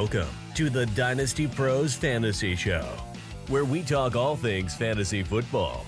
[0.00, 2.86] Welcome to the Dynasty Pros Fantasy Show,
[3.48, 5.84] where we talk all things fantasy football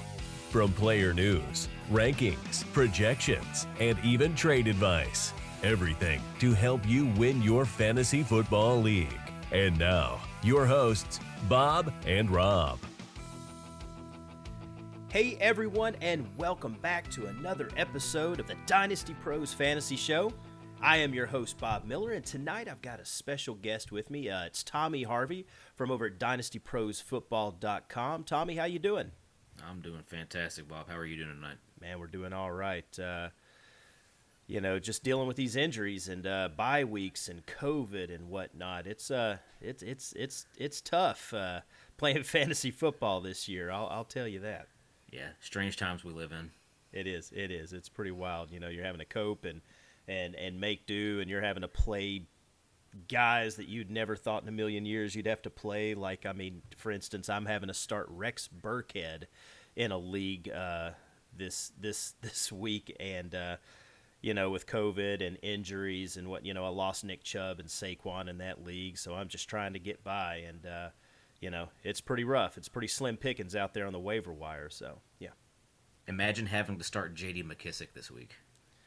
[0.51, 5.33] from player news, rankings, projections, and even trade advice.
[5.63, 9.17] Everything to help you win your fantasy football league.
[9.53, 12.81] And now, your hosts, Bob and Rob.
[15.07, 20.33] Hey everyone, and welcome back to another episode of the Dynasty Pros Fantasy Show.
[20.83, 24.31] I am your host Bob Miller, and tonight I've got a special guest with me.
[24.31, 28.25] Uh, it's Tommy Harvey from over at DynastyProsFootball.com.
[28.25, 29.11] Tommy, how you doing?
[29.69, 30.89] I'm doing fantastic, Bob.
[30.89, 31.59] How are you doing tonight?
[31.83, 32.99] Man, we're doing all right.
[32.99, 33.29] Uh,
[34.47, 38.87] you know, just dealing with these injuries and uh, bye weeks and COVID and whatnot.
[38.87, 41.61] It's uh, it's it's it's it's tough uh,
[41.99, 43.71] playing fantasy football this year.
[43.71, 44.69] I'll, I'll tell you that.
[45.13, 46.53] Yeah, strange times we live in.
[46.91, 47.31] It is.
[47.37, 47.75] It is.
[47.75, 48.51] It's pretty wild.
[48.51, 49.61] You know, you're having to cope and
[50.11, 52.27] and and make do, and you're having to play
[53.09, 55.95] guys that you'd never thought in a million years you'd have to play.
[55.95, 59.25] Like, I mean, for instance, I'm having to start Rex Burkhead
[59.77, 60.91] in a league uh,
[61.37, 63.57] this this this week, and uh,
[64.21, 67.69] you know, with COVID and injuries and what you know, I lost Nick Chubb and
[67.69, 70.89] Saquon in that league, so I'm just trying to get by, and uh,
[71.41, 72.59] you know, it's pretty rough.
[72.59, 74.69] It's pretty slim pickings out there on the waiver wire.
[74.71, 75.29] So yeah.
[76.09, 77.45] Imagine having to start J.D.
[77.45, 78.35] McKissic this week.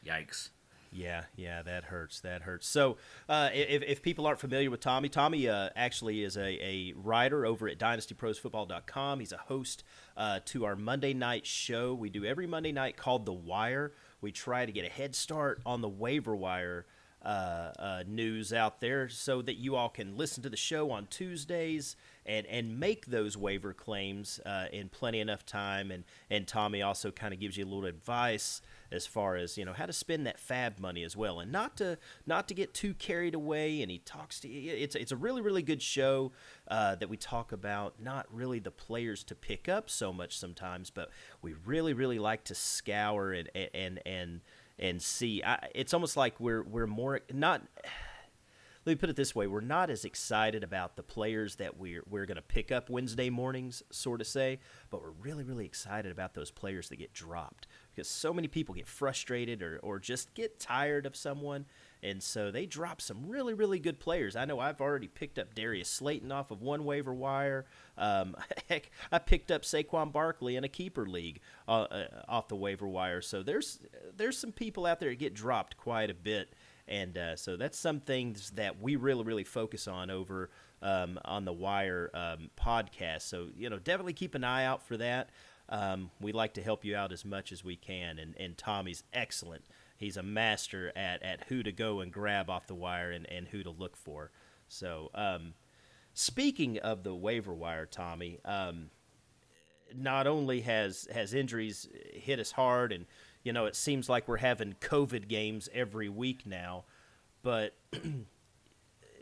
[0.06, 0.50] Yikes.
[0.94, 2.20] Yeah, yeah, that hurts.
[2.20, 2.68] That hurts.
[2.68, 6.94] So, uh, if, if people aren't familiar with Tommy, Tommy uh, actually is a, a
[6.96, 9.20] writer over at DynastyProsFootball.com.
[9.20, 9.84] He's a host
[10.16, 11.94] uh, to our Monday night show.
[11.94, 13.92] We do every Monday night called The Wire.
[14.22, 16.86] We try to get a head start on the waiver wire
[17.24, 21.08] uh, uh, news out there so that you all can listen to the show on
[21.08, 25.92] Tuesdays and, and make those waiver claims uh, in plenty enough time.
[25.92, 28.62] And, and Tommy also kind of gives you a little advice
[28.94, 31.76] as far as you know how to spend that FAAB money as well, and not
[31.78, 33.82] to not to get too carried away.
[33.82, 34.48] And he talks to.
[34.48, 36.32] It's it's a really really good show
[36.68, 40.90] uh, that we talk about not really the players to pick up so much sometimes,
[40.90, 41.10] but
[41.42, 44.42] we really really like to scour and and and
[44.80, 45.44] and see.
[45.44, 47.64] I, it's almost like we're we're more not
[48.86, 52.04] let me put it this way: we're not as excited about the players that we're
[52.10, 56.12] we're going to pick up Wednesday mornings, sort of say, but we're really really excited
[56.12, 60.34] about those players that get dropped because so many people get frustrated or or just
[60.34, 61.66] get tired of someone,
[62.02, 64.36] and so they drop some really really good players.
[64.36, 67.66] I know I've already picked up Darius Slayton off of one waiver wire.
[67.98, 68.36] Um,
[68.70, 72.88] heck, I picked up Saquon Barkley in a keeper league uh, uh, off the waiver
[72.88, 73.22] wire.
[73.22, 73.80] So there's
[74.16, 76.54] there's some people out there that get dropped quite a bit
[76.88, 80.50] and uh, so that's some things that we really, really focus on over
[80.82, 83.22] um, on the Wire um, podcast.
[83.22, 85.30] So, you know, definitely keep an eye out for that.
[85.74, 89.04] Um, we like to help you out as much as we can, and, and Tommy's
[89.12, 89.66] excellent.
[89.98, 93.48] He's a master at, at who to go and grab off the wire and, and
[93.48, 94.30] who to look for.
[94.68, 95.56] So, um,
[96.14, 98.92] speaking of the waiver wire, Tommy, um,
[99.96, 103.06] not only has has injuries hit us hard and
[103.44, 106.86] you know, it seems like we're having COVID games every week now,
[107.42, 107.74] but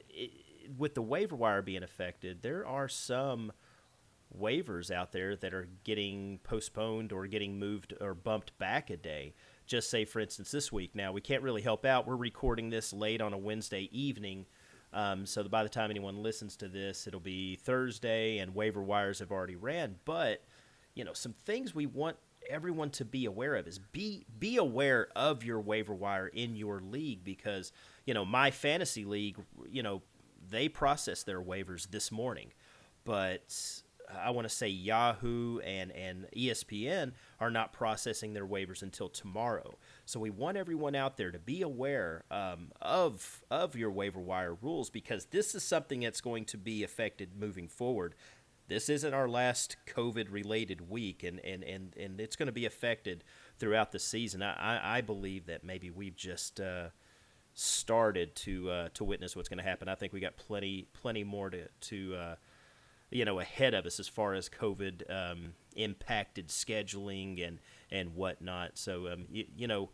[0.10, 0.32] it,
[0.78, 3.54] with the waiver wire being affected, there are some
[4.40, 9.34] waivers out there that are getting postponed or getting moved or bumped back a day.
[9.66, 10.96] Just say, for instance, this week.
[10.96, 12.08] Now, we can't really help out.
[12.08, 14.46] We're recording this late on a Wednesday evening.
[14.94, 19.20] Um, so by the time anyone listens to this, it'll be Thursday, and waiver wires
[19.20, 19.96] have already ran.
[20.06, 20.44] But
[20.94, 22.18] you know, some things we want
[22.50, 26.82] everyone to be aware of is be be aware of your waiver wire in your
[26.82, 27.72] league because
[28.06, 29.38] you know my fantasy league
[29.70, 30.02] you know
[30.50, 32.52] they process their waivers this morning
[33.04, 33.82] but
[34.20, 39.78] I want to say Yahoo and and ESPN are not processing their waivers until tomorrow.
[40.06, 44.56] So we want everyone out there to be aware um, of of your waiver wire
[44.56, 48.16] rules because this is something that's going to be affected moving forward
[48.72, 52.66] this isn't our last COVID related week, and, and, and, and it's going to be
[52.66, 53.22] affected
[53.60, 54.42] throughout the season.
[54.42, 56.88] I, I believe that maybe we've just uh,
[57.54, 59.90] started to uh, to witness what's going to happen.
[59.90, 62.36] I think we got plenty plenty more to to uh,
[63.12, 67.60] you know ahead of us as far as COVID um, impacted scheduling and
[67.92, 68.78] and whatnot.
[68.78, 69.90] So um, you, you know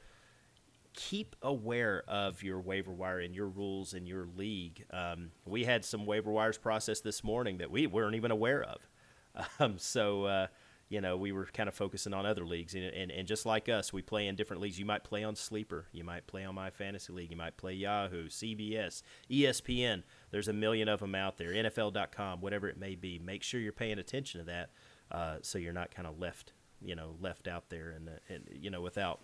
[0.97, 4.83] keep aware of your waiver wire and your rules in your league.
[4.91, 8.81] Um, we had some waiver wires processed this morning that we weren't even aware of.
[9.59, 10.47] Um, so, uh,
[10.89, 12.73] you know, we were kind of focusing on other leagues.
[12.73, 14.79] And, and, and, just like us, we play in different leagues.
[14.79, 15.87] You might play on Sleeper.
[15.91, 17.31] You might play on My Fantasy League.
[17.31, 20.03] You might play Yahoo, CBS, ESPN.
[20.31, 21.51] There's a million of them out there.
[21.51, 23.19] NFL.com, whatever it may be.
[23.19, 24.69] Make sure you're paying attention to that
[25.11, 28.69] uh, so you're not kind of left you know left out there and, and you
[28.69, 29.21] know without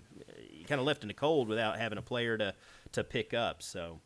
[0.67, 2.51] kind of left in the cold without having a player to
[2.91, 3.99] to pick up so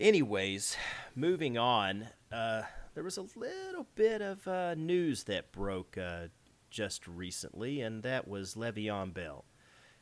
[0.00, 0.78] Anyways,
[1.14, 2.08] moving on.
[2.32, 2.62] Uh,
[3.00, 6.26] there was a little bit of uh, news that broke uh,
[6.68, 9.46] just recently, and that was Le'Veon Bell.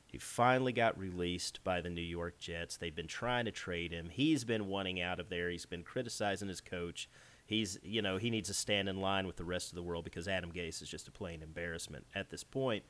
[0.05, 2.77] He finally got released by the New York Jets.
[2.77, 4.09] They've been trying to trade him.
[4.09, 5.49] He's been wanting out of there.
[5.49, 7.09] He's been criticizing his coach.
[7.47, 10.03] He's, you know, he needs to stand in line with the rest of the world
[10.03, 12.83] because Adam Gase is just a plain embarrassment at this point.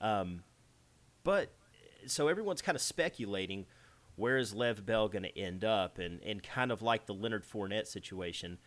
[0.00, 0.44] Um,
[1.24, 1.50] but
[2.06, 3.66] so everyone's kind of speculating
[4.14, 7.44] where is Lev Bell going to end up, and and kind of like the Leonard
[7.44, 8.58] Fournette situation,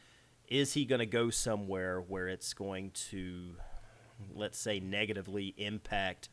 [0.47, 3.55] is he going to go somewhere where it's going to,
[4.33, 6.29] let's say, negatively impact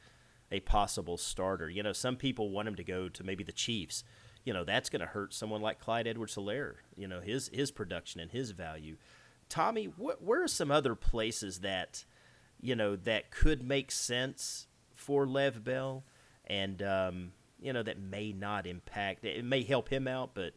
[0.50, 1.68] a possible starter?
[1.68, 4.04] You know, some people want him to go to maybe the Chiefs.
[4.44, 6.76] You know, that's going to hurt someone like Clyde Edwards-Helaire.
[6.96, 8.96] You know, his his production and his value.
[9.48, 12.04] Tommy, wh- where are some other places that,
[12.60, 16.04] you know, that could make sense for Lev Bell,
[16.46, 19.24] and um, you know that may not impact.
[19.24, 20.52] It may help him out, but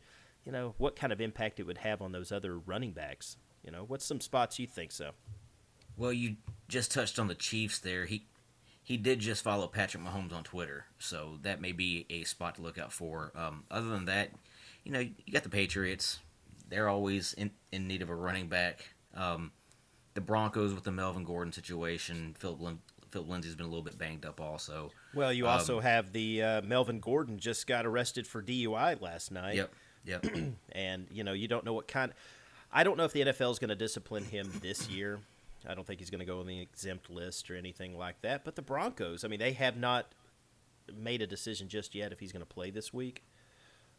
[0.45, 3.37] you know what kind of impact it would have on those other running backs.
[3.63, 5.11] You know, what's some spots you think so?
[5.95, 6.37] Well, you
[6.67, 8.05] just touched on the Chiefs there.
[8.05, 8.25] He
[8.83, 12.61] he did just follow Patrick Mahomes on Twitter, so that may be a spot to
[12.61, 13.31] look out for.
[13.35, 14.31] Um, other than that,
[14.83, 16.19] you know, you got the Patriots.
[16.67, 18.89] They're always in, in need of a running back.
[19.15, 19.51] Um,
[20.15, 22.35] the Broncos with the Melvin Gordon situation.
[22.37, 22.77] Phillip
[23.11, 24.91] Phillip Lindsay's been a little bit banged up also.
[25.13, 29.31] Well, you also um, have the uh, Melvin Gordon just got arrested for DUI last
[29.31, 29.55] night.
[29.55, 29.73] Yep.
[30.05, 30.25] Yep.
[30.71, 32.11] and you know you don't know what kind.
[32.73, 35.19] I don't know if the NFL is going to discipline him this year.
[35.67, 38.43] I don't think he's going to go on the exempt list or anything like that.
[38.43, 40.13] But the Broncos, I mean, they have not
[40.93, 43.23] made a decision just yet if he's going to play this week.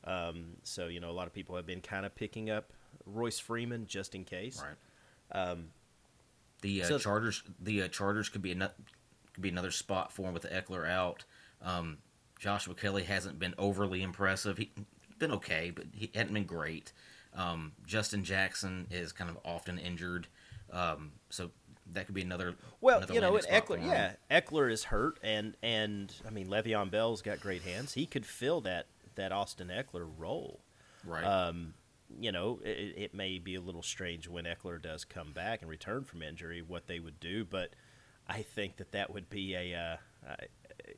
[0.05, 2.73] Um, so you know, a lot of people have been kind of picking up
[3.06, 4.62] Royce Freeman just in case.
[4.62, 5.41] Right.
[5.41, 5.69] Um,
[6.61, 8.73] the uh, so, Chargers, the uh, Chargers could be a
[9.32, 11.25] could be another spot for him with Ekeler out.
[11.62, 11.99] Um,
[12.38, 14.59] Joshua Kelley hasn't been overly impressive.
[14.59, 14.69] He's
[15.19, 16.93] been okay, but he hadn't been great.
[17.34, 20.28] Um, Justin Jackson is kind of often injured,
[20.72, 21.50] um, so
[21.92, 22.54] that could be another.
[22.81, 23.84] Well, another you know, Ekeler.
[23.84, 27.94] yeah, Ekeler is hurt, and and I mean Le'Veon Bell's got great hands.
[27.94, 28.86] He could fill that
[29.16, 30.60] that Austin Ekeler role,
[31.04, 31.25] right?
[31.25, 31.75] Um,
[32.19, 35.70] you know, it, it, may be a little strange when Ekeler does come back and
[35.70, 37.70] return from injury what they would do, but
[38.28, 40.36] I think that that would be a, uh, uh,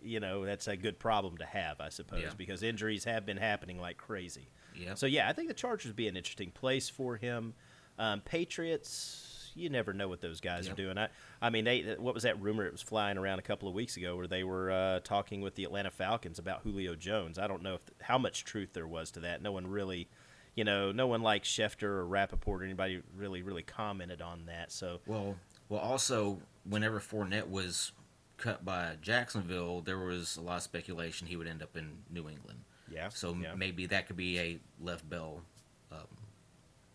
[0.02, 2.30] you know, that's a good problem to have, I suppose, yeah.
[2.36, 4.48] because injuries have been happening like crazy.
[4.74, 4.94] Yeah.
[4.94, 7.54] So yeah, I think the Chargers would be an interesting place for him.
[7.98, 10.74] Um, Patriots, you never know what those guys yep.
[10.74, 10.98] are doing.
[10.98, 11.08] I,
[11.40, 12.66] I mean, they what was that rumor?
[12.66, 15.54] It was flying around a couple of weeks ago where they were uh, talking with
[15.54, 17.38] the Atlanta Falcons about Julio Jones.
[17.38, 19.42] I don't know if how much truth there was to that.
[19.42, 20.08] No one really
[20.56, 24.72] you know, no one like Schefter or Rapoport or anybody really, really commented on that.
[24.72, 25.36] So well,
[25.68, 27.92] well, also whenever Fournette was
[28.36, 32.28] cut by Jacksonville, there was a lot of speculation he would end up in New
[32.28, 32.60] England.
[32.90, 33.08] Yeah.
[33.08, 33.54] So yeah.
[33.54, 35.42] maybe that could be a Lev Bell
[35.90, 36.06] um,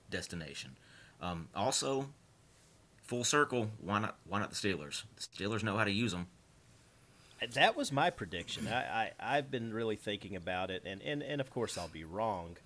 [0.10, 0.78] destination.
[1.22, 2.10] Um, also,
[3.04, 3.70] full circle.
[3.80, 4.18] Why not?
[4.28, 5.04] Why not the Steelers?
[5.16, 6.28] The Steelers know how to use them.
[7.54, 8.68] That was my prediction.
[8.68, 12.04] I, I have been really thinking about it, and, and and of course I'll be
[12.04, 12.58] wrong,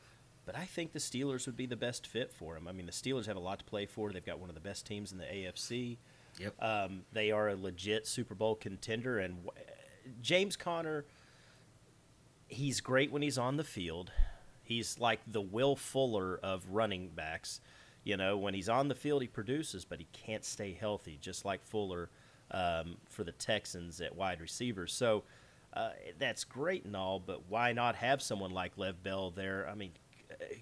[0.46, 2.68] but I think the Steelers would be the best fit for him.
[2.68, 4.12] I mean, the Steelers have a lot to play for.
[4.12, 5.98] They've got one of the best teams in the AFC.
[6.40, 6.62] Yep.
[6.62, 9.50] Um, they are a legit Super Bowl contender, and
[10.22, 11.06] James Conner,
[12.48, 14.12] he's great when he's on the field.
[14.64, 17.62] He's like the Will Fuller of running backs.
[18.04, 21.46] You know, when he's on the field, he produces, but he can't stay healthy, just
[21.46, 22.10] like Fuller
[22.52, 24.88] um, for the Texans at wide receiver.
[24.88, 25.24] So
[25.74, 25.90] uh,
[26.20, 29.68] that's great and all, but why not have someone like Lev Bell there?
[29.70, 29.92] I mean,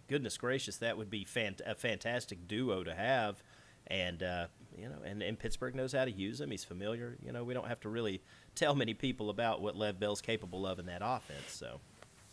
[0.08, 3.44] goodness gracious, that would be fant- a fantastic duo to have.
[3.88, 6.52] And uh, you know, and, and Pittsburgh knows how to use him.
[6.52, 7.18] He's familiar.
[7.26, 8.22] You know, we don't have to really
[8.56, 11.50] tell many people about what Lev Bell's capable of in that offense.
[11.50, 11.80] So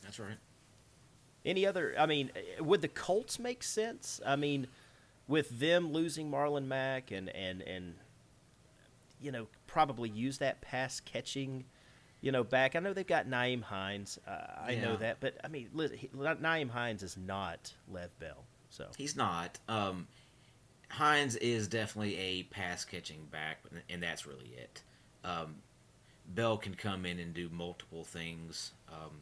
[0.02, 0.38] that's right.
[1.44, 1.94] Any other?
[1.98, 2.30] I mean,
[2.60, 4.20] would the Colts make sense?
[4.26, 4.66] I mean,
[5.26, 7.94] with them losing Marlon Mack and and and
[9.20, 11.64] you know probably use that pass catching
[12.20, 12.76] you know, back.
[12.76, 14.18] I know they've got Nyheim Hines.
[14.26, 14.82] Uh, I yeah.
[14.82, 18.44] know that, but I mean, Nyheim Hines is not Lev Bell.
[18.68, 19.58] So he's not.
[19.68, 20.06] Um,
[20.90, 24.82] Hines is definitely a pass catching back, and that's really it.
[25.24, 25.56] Um,
[26.26, 28.72] Bell can come in and do multiple things.
[28.88, 29.20] Um,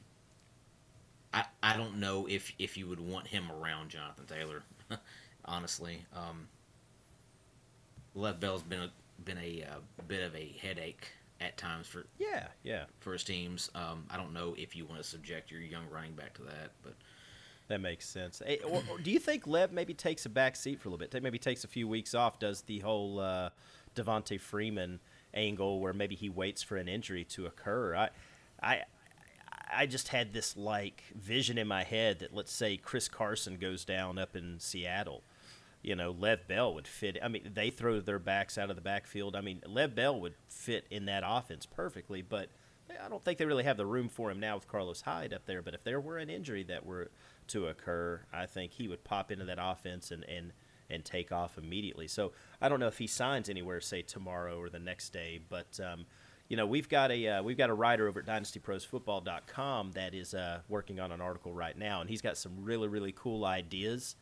[1.33, 4.63] I I don't know if if you would want him around Jonathan Taylor,
[5.45, 6.05] honestly.
[6.15, 6.49] Um,
[8.15, 8.91] Lev Bell's been a,
[9.25, 11.09] been a, a uh, bit of a headache
[11.41, 13.71] at times for yeah yeah for his teams.
[13.75, 16.73] Um, I don't know if you want to subject your young running back to that,
[16.83, 16.95] but
[17.69, 18.43] that makes sense.
[18.45, 21.07] Hey, or, or do you think Lev maybe takes a back seat for a little
[21.07, 21.23] bit?
[21.23, 23.51] Maybe takes a few weeks off, does the whole uh,
[23.95, 25.01] Devonta Freeman
[25.35, 27.95] angle where maybe he waits for an injury to occur.
[27.95, 28.11] I,
[28.63, 28.83] I,
[29.73, 33.85] I just had this like vision in my head that let's say Chris Carson goes
[33.85, 35.23] down up in Seattle.
[35.83, 37.19] You know, Lev Bell would fit.
[37.23, 39.37] I mean, they throw their backs out of the backfield.
[39.37, 42.49] I mean, Lev Bell would fit in that offense perfectly, but
[43.05, 45.47] I don't think they really have the room for him now with Carlos Hyde up
[45.47, 45.63] there.
[45.63, 47.11] But if there were an injury that were
[47.49, 50.53] to occur, I think he would pop into that offense and and
[50.91, 52.09] and take off immediately.
[52.09, 55.79] So I don't know if he signs anywhere, say tomorrow or the next day, but.
[55.81, 56.07] Um,
[56.49, 60.33] you know, we've got a uh, we've got a writer over at DynastyProsFootball.com that is
[60.33, 64.17] uh, working on an article right now, and he's got some really really cool ideas,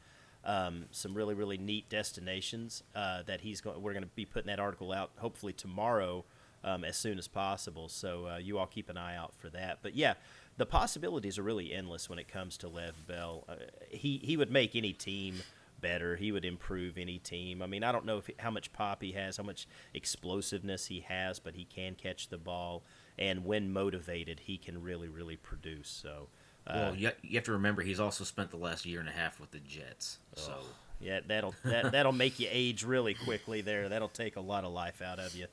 [0.45, 3.81] um, some really really neat destinations uh, that he's going.
[3.81, 6.25] We're going to be putting that article out hopefully tomorrow,
[6.65, 7.89] um, as soon as possible.
[7.89, 9.79] So uh, you all keep an eye out for that.
[9.83, 10.15] But yeah,
[10.57, 13.45] the possibilities are really endless when it comes to Lev Bell.
[13.49, 13.57] Uh,
[13.89, 15.37] he he would make any team
[15.81, 16.17] better.
[16.17, 17.63] He would improve any team.
[17.63, 21.01] I mean, I don't know if, how much pop he has, how much explosiveness he
[21.01, 22.83] has, but he can catch the ball,
[23.19, 25.89] and when motivated, he can really, really produce.
[25.89, 26.29] So,
[26.67, 29.13] uh, well, you, you have to remember he's also spent the last year and a
[29.13, 30.19] half with the Jets.
[30.35, 30.67] So, oh,
[31.01, 33.61] yeah, that'll that, that'll make you age really quickly.
[33.61, 35.47] There, that'll take a lot of life out of you.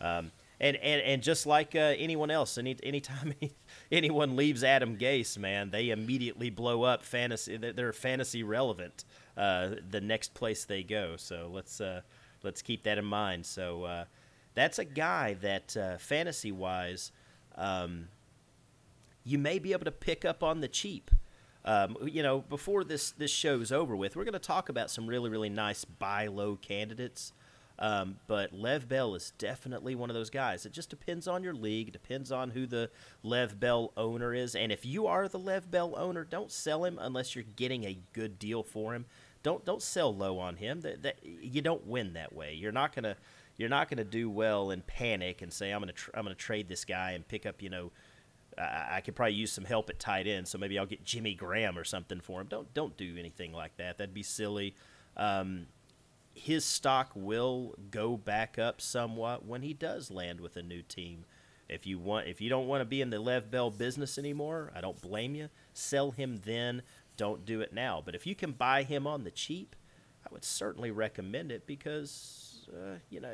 [0.00, 3.34] Um, and, and and just like uh, anyone else, any anytime
[3.92, 7.56] anyone leaves Adam Gase, man, they immediately blow up fantasy.
[7.56, 9.04] They're fantasy relevant
[9.36, 11.16] uh, the next place they go.
[11.16, 12.00] So let's uh,
[12.42, 13.46] let's keep that in mind.
[13.46, 14.04] So uh,
[14.54, 17.12] that's a guy that uh, fantasy wise,
[17.54, 18.08] um,
[19.24, 21.10] you may be able to pick up on the cheap.
[21.64, 25.06] Um, you know, before this this show's over with, we're going to talk about some
[25.06, 27.32] really really nice buy low candidates.
[27.78, 30.66] Um, but Lev Bell is definitely one of those guys.
[30.66, 32.90] It just depends on your league, depends on who the
[33.22, 34.56] Lev Bell owner is.
[34.56, 37.98] And if you are the Lev Bell owner, don't sell him unless you're getting a
[38.12, 39.06] good deal for him.
[39.44, 40.80] Don't don't sell low on him.
[40.80, 42.54] That, that you don't win that way.
[42.54, 43.16] You're not gonna
[43.56, 46.68] you're not gonna do well and panic and say I'm gonna tr- I'm gonna trade
[46.68, 47.92] this guy and pick up you know
[48.60, 51.78] I, could probably use some help at tight end, so maybe I'll get Jimmy Graham
[51.78, 52.48] or something for him.
[52.48, 53.98] Don't don't do anything like that.
[53.98, 54.74] That'd be silly.
[55.16, 55.66] Um,
[56.38, 61.24] his stock will go back up somewhat when he does land with a new team.
[61.68, 64.72] If you want, if you don't want to be in the Lev Bell business anymore,
[64.74, 65.50] I don't blame you.
[65.74, 66.82] Sell him then
[67.18, 68.02] don't do it now.
[68.02, 69.76] But if you can buy him on the cheap,
[70.24, 73.32] I would certainly recommend it because uh, you know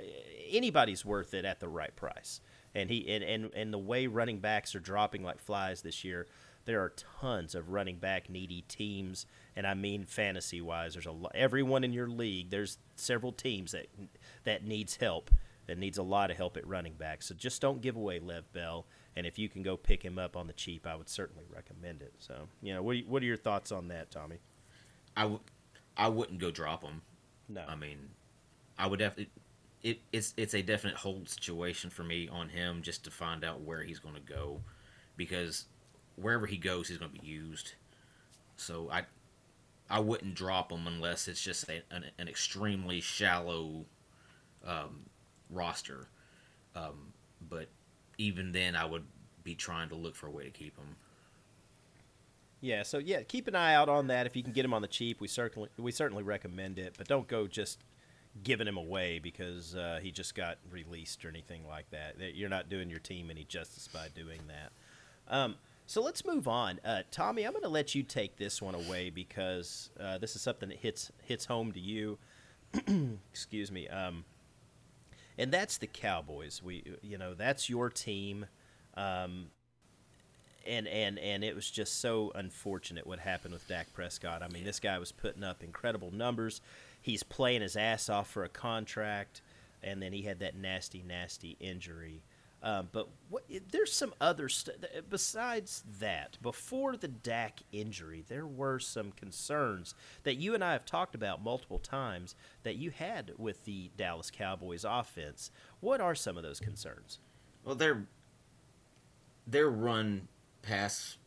[0.51, 2.41] anybody's worth it at the right price.
[2.75, 6.27] And he and, and and the way running backs are dropping like flies this year,
[6.65, 10.95] there are tons of running back needy teams, and I mean fantasy wise.
[10.95, 12.51] There's a lot, everyone in your league.
[12.51, 13.87] There's several teams that
[14.45, 15.31] that needs help.
[15.67, 17.23] That needs a lot of help at running back.
[17.23, 18.85] So just don't give away Lev Bell
[19.17, 22.03] and if you can go pick him up on the cheap, I would certainly recommend
[22.03, 22.15] it.
[22.19, 24.39] So, you know, what are, what are your thoughts on that, Tommy?
[25.17, 25.41] I w-
[25.97, 27.03] I wouldn't go drop him.
[27.49, 27.99] No, I mean,
[28.79, 29.31] I would definitely.
[29.83, 33.61] It, it's it's a definite hold situation for me on him just to find out
[33.61, 34.61] where he's going to go,
[35.17, 35.67] because
[36.17, 37.73] wherever he goes, he's going to be used.
[38.57, 39.05] So I
[39.91, 43.85] I wouldn't drop him unless it's just a, an, an extremely shallow
[44.67, 45.07] um,
[45.51, 46.09] roster.
[46.75, 47.13] Um,
[47.49, 47.69] but
[48.17, 49.05] even then, I would
[49.43, 50.97] be trying to look for a way to keep him.
[52.61, 54.27] Yeah, so yeah, keep an eye out on that.
[54.27, 56.95] If you can get him on the cheap, we certainly we certainly recommend it.
[56.97, 57.85] But don't go just
[58.43, 62.17] giving him away because uh, he just got released or anything like that.
[62.35, 64.73] You're not doing your team any justice by doing that.
[65.29, 65.57] Um,
[65.87, 66.81] so let's move on.
[66.85, 70.43] Uh, Tommy, I'm going to let you take this one away because uh, this is
[70.43, 72.19] something that hits hits home to you.
[73.33, 73.89] Excuse me.
[73.89, 74.25] Um,
[75.37, 76.63] and that's the Cowboys.
[76.63, 78.47] We, you know, that's your team,
[78.97, 79.49] um,
[80.67, 84.43] and and and it was just so unfortunate what happened with Dak Prescott.
[84.43, 86.61] I mean, this guy was putting up incredible numbers.
[87.01, 89.43] He's playing his ass off for a contract,
[89.83, 92.23] and then he had that nasty, nasty injury.
[92.65, 94.77] Um, but what, there's some other stuff
[95.11, 96.39] besides that.
[96.41, 101.45] Before the Dak injury, there were some concerns that you and I have talked about
[101.45, 105.51] multiple times that you had with the Dallas Cowboys offense.
[105.81, 107.19] What are some of those concerns?
[107.65, 108.07] Well, their
[109.47, 110.29] their run
[110.63, 111.19] pass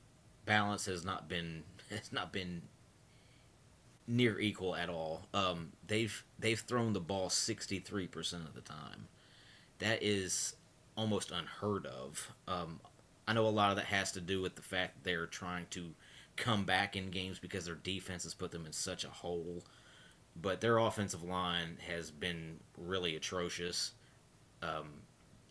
[0.48, 2.64] balance has not been has not been
[4.08, 5.28] near equal at all.
[5.36, 9.08] Um, they've they've thrown the ball sixty three percent of the time.
[9.78, 10.56] That is
[10.98, 12.34] almost unheard of.
[12.48, 12.82] Um,
[13.28, 15.92] I know a lot of that has to do with the fact they're trying to
[16.38, 19.64] come back in games because their defense has put them in such a hole.
[20.40, 23.94] But their offensive line has been really atrocious.
[24.62, 25.02] Um,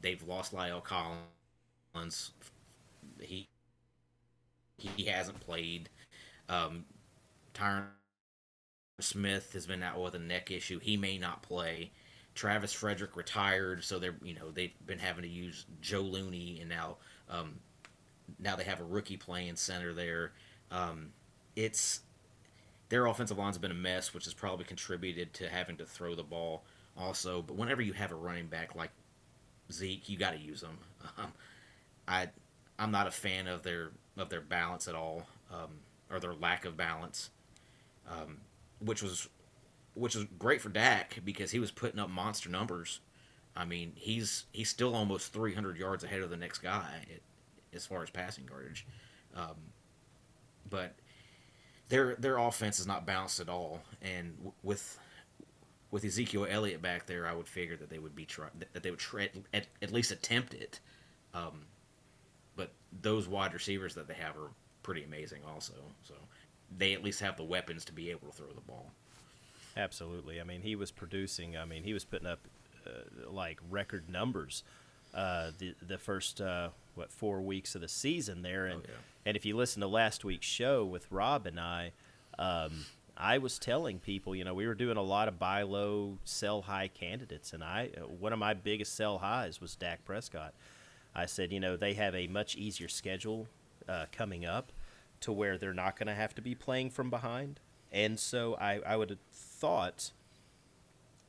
[0.00, 2.32] they've lost La'el Collins.
[3.20, 3.48] He
[4.78, 5.88] he hasn't played.
[6.48, 6.84] Um,
[7.54, 7.86] Tyron
[9.00, 10.78] Smith has been out with a neck issue.
[10.80, 11.92] He may not play.
[12.36, 16.68] Travis Frederick retired, so they're you know they've been having to use Joe Looney and
[16.68, 17.54] now um,
[18.38, 20.32] now they have a rookie playing center there.
[20.70, 21.08] Um,
[21.56, 22.00] it's
[22.90, 26.22] their offensive line's been a mess, which has probably contributed to having to throw the
[26.22, 26.62] ball
[26.96, 27.40] also.
[27.42, 28.90] But whenever you have a running back like
[29.72, 30.78] Zeke, you got to use them.
[31.18, 31.32] Um,
[32.08, 32.28] I
[32.78, 35.70] I'm not a fan of their of their balance at all, um,
[36.10, 37.30] or their lack of balance,
[38.10, 38.38] um,
[38.80, 39.28] which was
[39.96, 43.00] which was great for Dak because he was putting up monster numbers.
[43.56, 47.06] I mean, he's he's still almost 300 yards ahead of the next guy
[47.72, 48.86] as far as passing yardage,
[49.34, 49.56] um,
[50.68, 50.94] but
[51.88, 53.82] their their offense is not balanced at all.
[54.02, 54.98] And w- with
[55.90, 58.90] with Ezekiel Elliott back there, I would figure that they would be try that they
[58.90, 60.80] would try at, at least attempt it.
[61.32, 61.62] Um,
[62.56, 62.72] but
[63.02, 64.50] those wide receivers that they have are
[64.82, 65.74] pretty amazing, also.
[66.02, 66.14] So
[66.76, 68.90] they at least have the weapons to be able to throw the ball.
[69.76, 70.40] Absolutely.
[70.40, 71.56] I mean, he was producing.
[71.56, 72.40] I mean, he was putting up
[72.86, 74.62] uh, like record numbers
[75.14, 78.94] uh, the the first uh, what four weeks of the season there, and Oh, yeah.
[79.26, 81.92] and if you listen to last week's show with Rob and I,
[82.38, 82.84] um,
[83.16, 86.62] I was telling people, you know, we were doing a lot of buy low, sell
[86.62, 90.54] high candidates, and I uh, one of my biggest sell highs was Dak Prescott.
[91.14, 93.46] I said, you know, they have a much easier schedule
[93.88, 94.70] uh, coming up
[95.20, 97.58] to where they're not going to have to be playing from behind.
[97.96, 100.12] And so I, I would have thought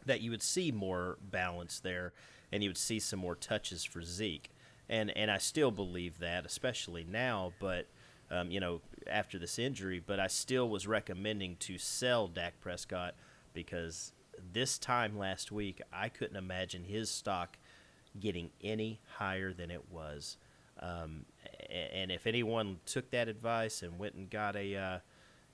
[0.06, 2.12] that you would see more balance there
[2.52, 4.52] and you would see some more touches for Zeke.
[4.90, 7.88] And, and I still believe that, especially now, but,
[8.30, 13.16] um, you know, after this injury, but I still was recommending to sell Dak Prescott
[13.54, 14.12] because
[14.52, 17.58] this time last week, I couldn't imagine his stock
[18.20, 20.36] getting any higher than it was.
[20.82, 21.24] Um,
[21.70, 25.00] and if anyone took that advice and went and got a, uh,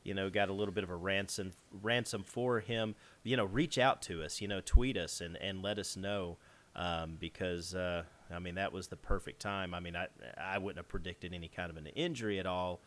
[0.04, 3.78] you know, got a little bit of a ransom ransom for him, you know, reach
[3.78, 6.38] out to us, you know, tweet us and, and let us know
[6.76, 9.74] um, because uh, I mean that was the perfect time.
[9.74, 12.82] I mean, I I wouldn't have predicted any kind of an injury at all,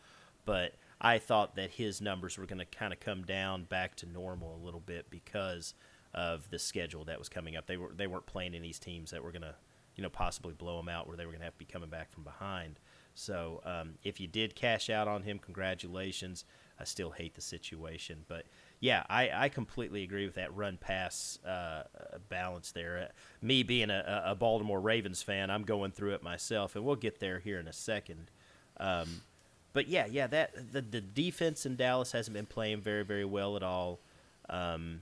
[0.45, 4.05] but I thought that his numbers were going to kind of come down back to
[4.07, 5.73] normal a little bit because
[6.13, 7.67] of the schedule that was coming up.
[7.67, 9.55] They were they weren't playing in these teams that were going to,
[9.95, 11.89] you know, possibly blow them out where they were going to have to be coming
[11.89, 12.79] back from behind.
[13.13, 16.45] So um, if you did cash out on him, congratulations.
[16.79, 18.45] I still hate the situation, but
[18.79, 21.83] yeah, I, I completely agree with that run pass uh,
[22.29, 23.09] balance there.
[23.09, 26.95] Uh, me being a, a Baltimore Ravens fan, I'm going through it myself, and we'll
[26.95, 28.29] get there here in a second.
[28.79, 29.21] Um,
[29.73, 33.55] but yeah, yeah, that the the defense in Dallas hasn't been playing very very well
[33.55, 33.99] at all.
[34.49, 35.01] Um,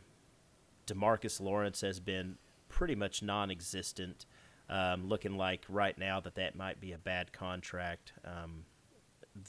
[0.88, 2.38] Demarcus Lawrence has been
[2.70, 4.26] pretty much non-existent.
[4.68, 8.66] Um, looking like right now that that might be a bad contract um,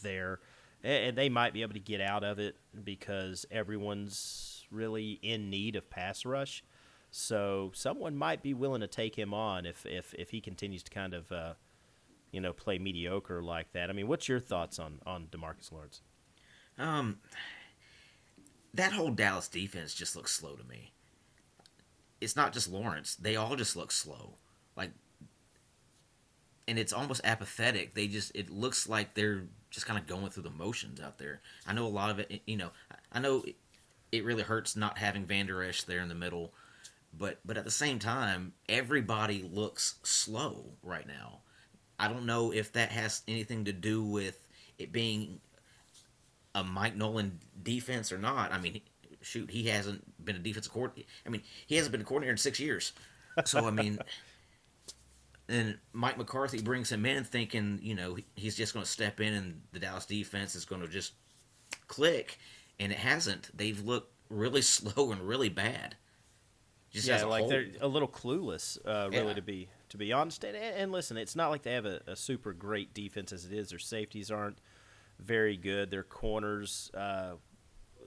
[0.03, 0.41] there,
[0.87, 5.75] and they might be able to get out of it because everyone's really in need
[5.75, 6.63] of pass rush.
[7.11, 10.91] So someone might be willing to take him on if if, if he continues to
[10.91, 11.55] kind of uh,
[12.31, 13.91] you know play mediocre like that.
[13.91, 16.03] I mean, what's your thoughts on on Demarcus Lawrence?
[16.79, 17.19] Um,
[18.75, 20.93] that whole Dallas defense just looks slow to me.
[22.21, 24.35] It's not just Lawrence; they all just look slow.
[24.77, 24.91] Like,
[26.69, 27.95] and it's almost apathetic.
[27.95, 31.41] They just it looks like they're just kind of going through the motions out there.
[31.67, 32.41] I know a lot of it.
[32.47, 32.71] You know,
[33.13, 33.45] I know
[34.11, 36.55] it, really hurts not having Van Der Esch there in the middle,
[37.17, 41.41] but but at the same time, everybody looks slow right now.
[41.99, 45.41] I don't know if that has anything to do with it being
[46.55, 48.53] a Mike Nolan defense or not.
[48.53, 48.81] I mean,
[49.21, 51.07] shoot, he hasn't been a defensive coordinator.
[51.27, 52.93] I mean, he hasn't been a coordinator in six years.
[53.45, 53.99] So I mean,
[55.49, 59.33] and Mike McCarthy brings him in thinking, you know, he's just going to step in
[59.33, 61.13] and the Dallas defense is going to just
[61.87, 62.39] click,
[62.81, 63.57] and it hasn't.
[63.57, 65.97] They've looked really slow and really bad.
[66.91, 67.51] Just yeah, like whole.
[67.51, 69.35] they're a little clueless, uh, really, Yeah.
[69.35, 70.43] to be to be honest.
[70.45, 73.53] And, and listen, it's not like they have a, a super great defense as it
[73.53, 73.71] is.
[73.71, 74.59] Their safeties aren't
[75.21, 75.91] very good.
[75.91, 77.35] Their corners, uh,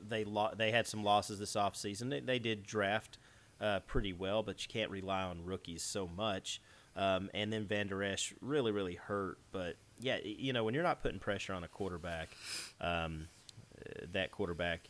[0.08, 2.10] they lo- they had some losses this offseason.
[2.10, 3.18] They, they did draft
[3.62, 6.62] uh, pretty well, but you can't rely on rookies so much.
[7.00, 9.38] Um, and then Van Der Esch really, really hurt.
[9.54, 12.28] But yeah, you know, when you're not putting pressure on a quarterback,
[12.82, 13.30] um,
[13.80, 14.82] uh, that quarterback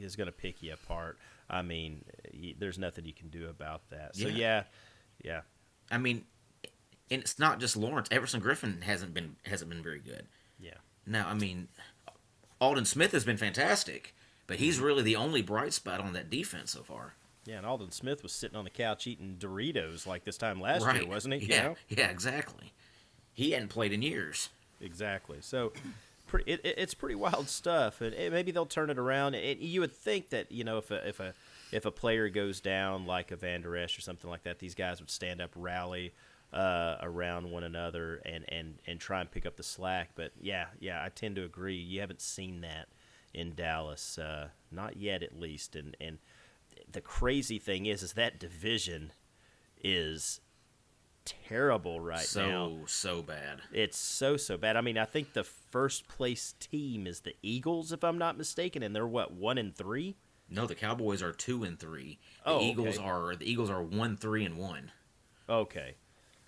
[0.00, 1.18] is going to pick you apart.
[1.48, 2.04] I mean,
[2.58, 4.14] there's nothing you can do about that.
[4.14, 4.34] So Yeah.
[4.36, 4.62] yeah,
[5.24, 5.40] yeah,
[5.90, 6.24] I mean,
[7.10, 8.06] and it's not just Lawrence.
[8.12, 10.26] Everson Griffen hasn't been hasn't been very good.
[10.60, 10.74] yeah.
[11.06, 11.66] Now, I mean,
[12.60, 14.14] Aldon Smith has been fantastic,
[14.46, 14.84] but he's Mm-hmm.
[14.84, 17.14] really the only bright spot on that defense so far.
[17.46, 20.84] Yeah, and Aldon Smith was sitting on the couch eating Doritos like this time last
[20.94, 21.40] year, wasn't he?
[21.46, 21.76] You Yeah, know?
[21.88, 22.72] yeah, exactly.
[23.32, 24.50] He hadn't played in years.
[24.80, 25.38] Exactly.
[25.40, 25.72] So,
[26.26, 29.34] pretty, it, it- it's pretty wild stuff, and it, maybe they'll turn it around.
[29.34, 31.34] It, you would think that you know if a, if a
[31.72, 34.74] if a player goes down like a Van Der Esch or something like that, these
[34.74, 36.12] guys would stand up, rally
[36.52, 40.10] uh, around one another, and, and, and try and pick up the slack.
[40.16, 41.76] But yeah, yeah, I tend to agree.
[41.76, 42.88] You haven't seen that
[43.32, 45.76] in Dallas, uh, not yet at least.
[45.76, 46.18] And and
[46.90, 49.12] the crazy thing is, is that division
[49.82, 50.40] is
[51.24, 52.68] terrible right so, now.
[52.86, 53.60] So so bad.
[53.72, 54.76] It's so so bad.
[54.76, 58.82] I mean, I think the first place team is the Eagles, if I'm not mistaken,
[58.82, 60.16] and they're what one and three.
[60.48, 62.18] No, the Cowboys are two and three.
[62.44, 63.06] The Oh, Eagles okay.
[63.06, 64.90] are the Eagles are one, three, and one.
[65.48, 65.94] Okay,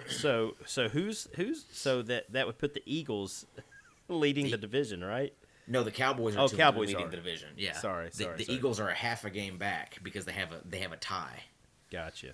[0.08, 3.46] so so who's who's so that that would put the Eagles
[4.08, 5.34] leading the division, right?
[5.66, 7.10] No, the Cowboys are Oh, Cowboys leading are.
[7.10, 7.50] the division.
[7.56, 8.58] Yeah, Sorry, The, sorry, the sorry.
[8.58, 11.44] Eagles are a half a game back because they have a they have a tie.
[11.90, 12.32] Gotcha.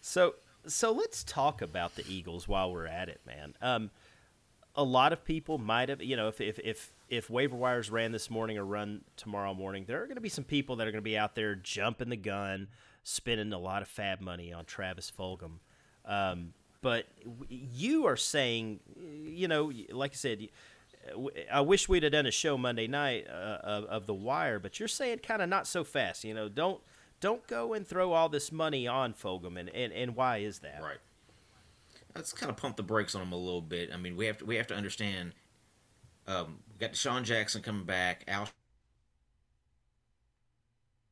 [0.00, 0.34] So
[0.66, 3.54] so let's talk about the Eagles while we're at it, man.
[3.62, 3.90] Um,
[4.74, 8.12] a lot of people might have, you know, if if if if waiver wires ran
[8.12, 10.92] this morning or run tomorrow morning, there are going to be some people that are
[10.92, 12.68] going to be out there jumping the gun,
[13.02, 15.58] spending a lot of FAAB money on Travis Fulgham.
[16.04, 17.06] Um, but
[17.48, 18.80] you are saying,
[19.24, 20.48] you know, like I said.
[21.52, 24.78] I wish we'd have done a show Monday night uh, of, of the Wire, but
[24.78, 26.24] you're saying kind of not so fast.
[26.24, 26.80] You know, don't
[27.20, 30.80] don't go and throw all this money on Fulgham, and, and, why is that?
[30.82, 30.96] Right.
[32.16, 33.90] Let's kind of pump the brakes on them a little bit.
[33.92, 35.32] I mean, we have to we have to understand.
[36.26, 38.24] Um, we got DeSean Jackson coming back.
[38.26, 38.48] Al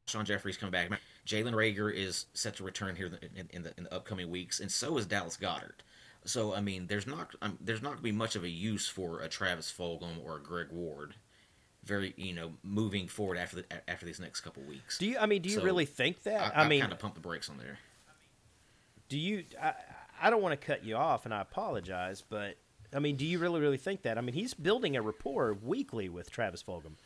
[0.07, 0.91] Sean Jeffries coming back.
[1.27, 4.73] Jalen Reagor is set to return here in, in the in the upcoming weeks, and
[4.73, 5.83] so is Dallas Goedert.
[6.29, 8.87] So I mean, there's not um, there's not going to be much of a use
[8.87, 11.15] for a Travis Fulgham or a Greg Ward.
[11.85, 14.99] Very you know moving forward after the, after these next couple weeks.
[14.99, 15.19] Do you?
[15.19, 16.57] I mean, do you So, really think that?
[16.57, 17.79] I, I, mean, kind of pump the brakes on there.
[19.09, 19.45] do you?
[19.61, 19.73] I,
[20.21, 22.57] I don't want to cut you off, and I apologize, but
[22.95, 24.19] I mean, do you really, really think that?
[24.19, 26.97] I mean, he's building a rapport weekly with Travis Fulgham.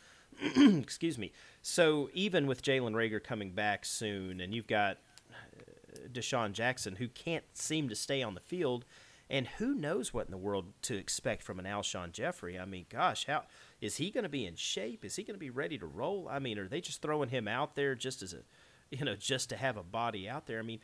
[0.83, 1.33] Excuse me.
[1.61, 4.99] So even with Jalen Reagor coming back soon, and you've got
[5.31, 8.85] uh, DeSean Jackson, who can't seem to stay on the field,
[9.33, 12.59] and who knows what in the world to expect from an Alshon Jeffery?
[12.59, 13.45] I mean, gosh, how
[13.81, 15.07] is he going to be in shape?
[15.07, 16.29] Is he going to be ready to roll?
[16.31, 18.41] I mean, are they just throwing him out there just as a,
[18.95, 20.59] you know, just to have a body out there?
[20.59, 20.81] I mean,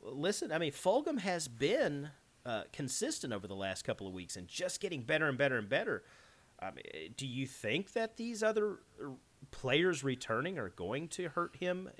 [0.00, 2.10] listen, I mean, Fulgham has been
[2.46, 5.68] uh, consistent over the last couple of weeks and just getting better and better and
[5.68, 6.04] better.
[6.60, 9.08] I mean, do you think that these other uh,
[9.50, 11.90] players returning are going to hurt him?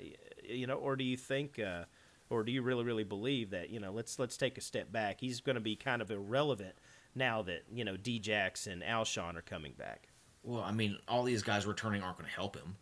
[0.47, 1.83] You know, or do you think, uh,
[2.29, 3.91] or do you really, really believe that you know?
[3.91, 5.19] Let's let's take a step back.
[5.19, 6.75] He's going to be kind of irrelevant
[7.15, 10.09] now that you know Djax and Alshon are coming back.
[10.43, 12.75] Well, I mean, all these guys returning aren't going to help him.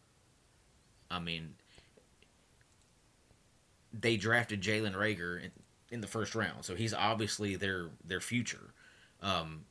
[1.09, 1.55] I mean,
[3.93, 5.51] they drafted Jalen Reagor in,
[5.89, 8.73] in the first round, so he's obviously their their future.
[9.21, 9.65] Um,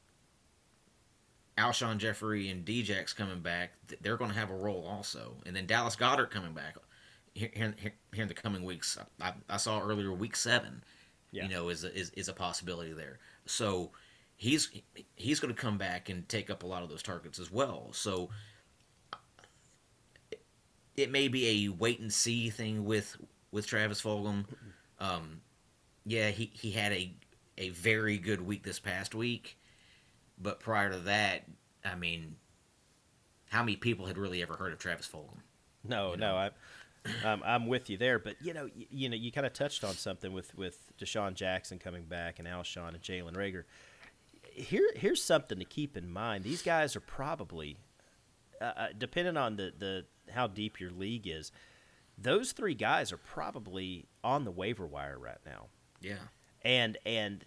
[1.59, 5.67] Alshon Jeffery and Djax coming back, they're going to have a role also, and then
[5.67, 6.77] Dallas Goedert coming back
[7.37, 7.75] here, here,
[8.13, 8.97] here in the coming weeks.
[9.21, 10.83] I, I saw earlier week seven,
[11.33, 11.45] Yeah.
[11.45, 13.19] you know, is a, is is a possibility there.
[13.45, 13.91] So
[14.37, 14.71] he's
[15.15, 17.89] he's going to come back and take up a lot of those targets as well.
[17.93, 18.31] So
[20.97, 23.17] it may be a wait and see thing with
[23.51, 24.45] with Travis Fulgham.
[24.99, 25.41] Um,
[26.05, 27.13] yeah, he, he had a
[27.59, 29.59] a very good week this past week,
[30.41, 31.45] but prior to that,
[31.85, 32.37] I mean,
[33.51, 35.39] how many people had really ever heard of Travis Fulgham?
[35.85, 36.37] No, You no.
[36.37, 36.51] I,
[37.25, 38.19] um, I'm with you there.
[38.19, 41.35] But you know, you, you know, you kind of touched on something with with DeSean
[41.35, 43.65] Jackson coming back and Alshon and Jalen Reagor.
[44.53, 46.43] Here, here's something to keep in mind.
[46.43, 47.77] These guys are probably,
[48.61, 51.53] uh, uh, depending on the the how deep your league is,
[52.19, 55.67] those three guys are probably on the waiver wire right now
[56.01, 56.17] Yeah,
[56.63, 57.45] and and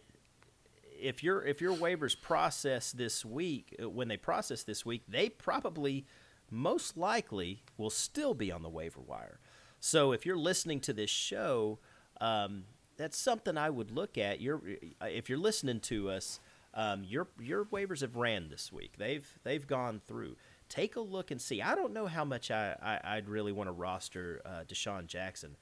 [1.01, 5.29] if your if your waivers process this week uh, when they process this week they
[5.29, 6.05] probably
[6.51, 9.39] most likely will still be on the waiver wire
[9.79, 11.79] so if you're listening to this show
[12.21, 12.63] um,
[12.97, 14.61] that's something i would look at you're
[15.01, 16.39] uh, if you're listening to us
[16.73, 20.35] um, your your waivers have ran this week they've they've gone through
[20.67, 23.67] take a look and see i don't know how much i, I i'd really want
[23.67, 25.55] to roster uh, desean jackson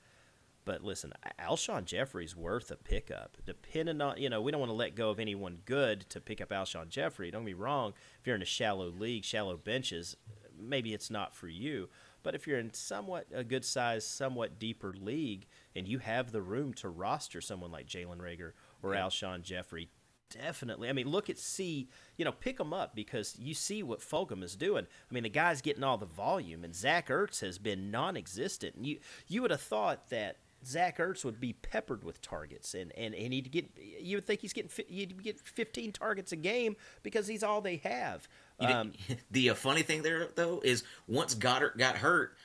[0.67, 3.37] but listen, Alshon Jeffery's worth a pickup.
[3.45, 6.41] Depending on, you know, we don't want to let go of anyone good to pick
[6.41, 7.31] up Alshon Jeffery.
[7.31, 7.93] Don't be wrong.
[8.19, 10.17] If you're in a shallow league, shallow benches,
[10.59, 11.87] maybe it's not for you.
[12.27, 16.41] But if you're in somewhat a good size, somewhat deeper league, and you have the
[16.41, 18.51] room to roster someone like Jalen Reagor
[18.83, 19.03] or Yeah.
[19.03, 19.87] Alshon Jeffery,
[20.29, 20.89] definitely.
[20.89, 21.87] I mean, look at see,
[22.17, 24.87] you know, pick them up because you see what Fulgham is doing.
[25.09, 28.75] I mean, the guy's getting all the volume, and Zach Ertz has been non-existent.
[28.75, 30.35] And you you would have thought that
[30.67, 34.41] Zach Ertz would be peppered with targets, and, and, and he'd get you would think
[34.41, 38.27] he's getting he'd get 15 targets a game because he's all they have.
[38.59, 38.93] Um,
[39.31, 42.35] the uh, funny thing there though is once Goedert got hurt,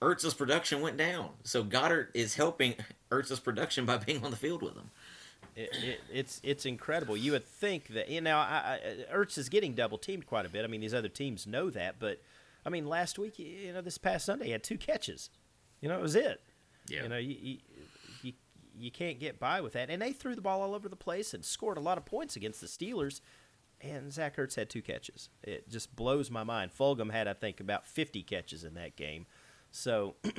[0.00, 1.30] Ertz's production went down.
[1.44, 2.74] So Goedert is helping
[3.10, 4.90] Ertz's production by being on the field with him.
[5.56, 7.16] It, it, it's it's incredible.
[7.16, 8.78] You would think that you know I,
[9.10, 10.64] I, Ertz is getting double teamed quite a bit.
[10.64, 12.22] I mean, these other teams know that, but
[12.64, 15.30] I mean, last week, you know, this past Sunday, he had two catches.
[15.80, 16.40] You know, it was it.
[16.90, 17.04] Yeah.
[17.04, 17.58] You know, you, you
[18.22, 18.32] you
[18.76, 19.90] you can't get by with that.
[19.90, 22.36] And they threw the ball all over the place and scored a lot of points
[22.36, 23.20] against the Steelers.
[23.82, 25.30] And Zach Ertz had two catches.
[25.42, 26.70] It just blows my mind.
[26.78, 29.24] Fulgham had, I think, about 50 catches in that game.
[29.70, 30.16] So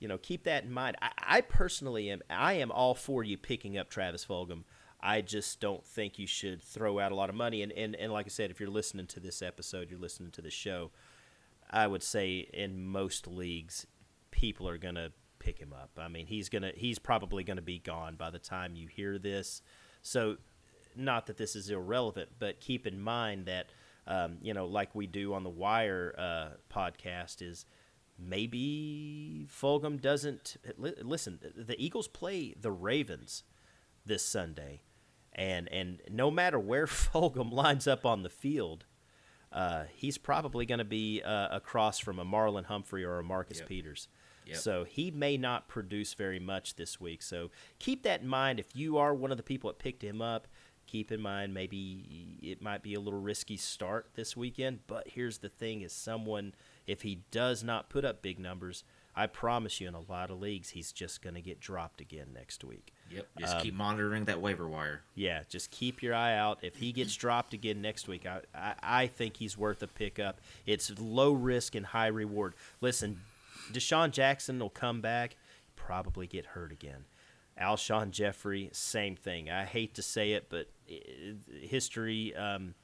[0.00, 0.96] you know, keep that in mind.
[1.02, 4.64] I, I, personally am I am all for you picking up Travis Fulgham.
[5.00, 7.62] I just don't think you should throw out a lot of money.
[7.62, 10.42] And, and, and like I said, if you're listening to this episode, you're listening to
[10.42, 10.90] the show,
[11.70, 13.86] I would say in most leagues,
[14.38, 15.90] people are gonna pick him up.
[15.98, 19.62] I mean, he's gonna he's probably gonna be gone by the time you hear this.
[20.00, 20.36] So,
[20.94, 23.66] not that this is irrelevant, but keep in mind that
[24.06, 27.66] um, you know, like we do on the Wire uh, podcast, is
[28.16, 31.40] maybe Fulgham doesn't listen.
[31.56, 33.42] The Eagles play the Ravens
[34.06, 34.82] this Sunday,
[35.32, 38.84] and and no matter where Fulgham lines up on the field,
[39.52, 43.58] uh, he's probably going to be uh, across from a Marlon Humphrey or a Marcus
[43.58, 43.68] yep.
[43.68, 44.06] Peters.
[44.48, 44.56] Yep.
[44.58, 47.22] So he may not produce very much this week.
[47.22, 48.58] So keep that in mind.
[48.58, 50.48] If you are one of the people that picked him up,
[50.86, 54.80] keep in mind maybe it might be a little risky start this weekend.
[54.86, 56.54] But here's the thing: is someone
[56.86, 58.84] if he does not put up big numbers,
[59.14, 62.28] I promise you, in a lot of leagues, he's just going to get dropped again
[62.32, 62.92] next week.
[63.10, 63.26] Yep.
[63.38, 65.02] Just um, keep monitoring that waiver wire.
[65.16, 66.60] Yeah, just keep your eye out.
[66.62, 70.40] If he gets dropped again next week, I, I, I think he's worth a pickup.
[70.66, 72.54] It's low risk and high reward.
[72.80, 73.20] Listen,
[73.72, 75.36] DeSean Jackson will come back,
[75.76, 77.04] probably get hurt again.
[77.60, 79.50] Alshon Jeffery, same thing.
[79.50, 82.34] I hate to say it, but history.
[82.36, 82.74] Um,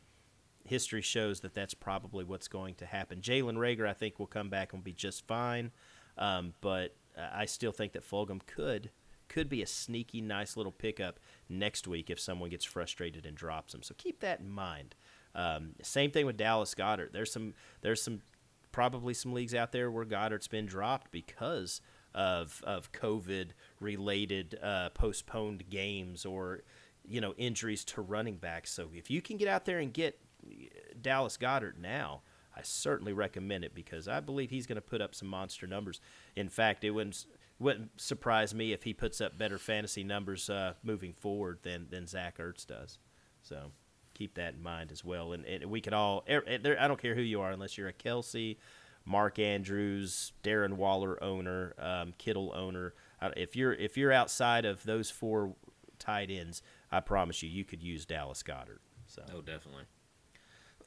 [0.65, 3.21] history shows that that's probably what's going to happen.
[3.21, 5.71] Jalen Reagor, I think, will come back and be just fine,
[6.17, 8.91] um, but uh, I still think that Fulgham could
[9.29, 11.19] could be a sneaky, nice little pickup
[11.49, 13.83] next week if someone gets frustrated and drops him.
[13.83, 14.95] So keep that in mind.
[15.35, 17.13] Um, same thing with Dallas Goedert.
[17.13, 18.21] There's some there's some
[18.75, 21.81] probably some leagues out there where Goedert's been dropped because
[22.13, 26.65] of of COVID related uh, postponed games or
[27.07, 28.73] you know injuries to running backs.
[28.73, 30.19] So if you can get out there and get
[31.01, 32.23] Dallas Goedert now,
[32.57, 36.01] I certainly recommend it because I believe he's going to put up some monster numbers.
[36.35, 37.27] In fact, it wouldn't
[37.61, 42.09] wouldn't surprise me if he puts up better fantasy numbers uh, moving forward than than
[42.09, 42.99] Zach Ertz does.
[43.41, 43.71] So
[44.15, 45.33] keep that in mind as well.
[45.33, 47.89] And, and we could all er, er, I don't care who you are, unless you're
[47.89, 48.57] a Kelce,
[49.05, 52.95] Mark Andrews, Darren Waller owner, um, Kittle owner.
[53.37, 55.55] If you're if you're outside of those four
[55.99, 58.81] tight ends, I promise you, you could use Dallas Goedert.
[59.07, 59.23] So.
[59.35, 59.85] Oh, definitely.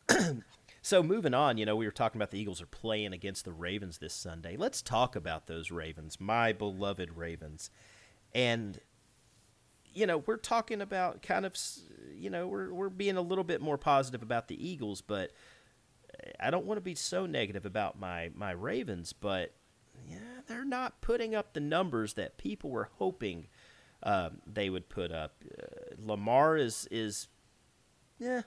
[0.81, 3.51] so moving on, you know, we were talking about the Eagles are playing against the
[3.51, 4.55] Ravens this Sunday.
[4.57, 7.69] Let's talk about those Ravens, my beloved Ravens.
[8.33, 8.79] And
[9.97, 11.55] you know, we're talking about kind of
[12.15, 15.31] you know, we're we're being a little bit more positive about the Eagles, but
[16.39, 19.53] I don't want to be so negative about my my Ravens, but
[20.07, 23.47] yeah, they're not putting up the numbers that people were hoping
[24.03, 25.43] um, they would put up.
[25.51, 27.27] Uh, Lamar is is
[28.19, 28.43] yeah,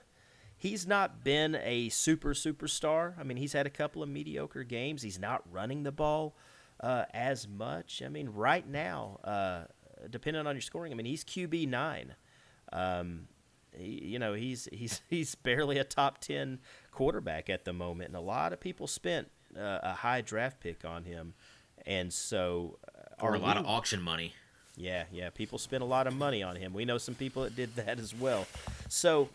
[0.57, 3.19] he's not been a super superstar.
[3.19, 5.01] I mean, he's had a couple of mediocre games.
[5.01, 6.37] He's not running the ball
[6.79, 8.01] uh, as much.
[8.05, 9.63] I mean, right now, uh,
[10.09, 12.15] depending on your scoring, I mean, he's QB nine.
[12.71, 13.27] Um,
[13.77, 16.59] he, you know, he's he's he's barely a top ten
[16.91, 20.85] quarterback at the moment, and a lot of people spent uh, a high draft pick
[20.85, 21.33] on him,
[21.85, 24.33] and so uh, or a lot of auction money.
[24.77, 26.73] Yeah, yeah, people spent a lot of money on him.
[26.73, 28.47] We know some people that did that as well.
[28.87, 29.29] So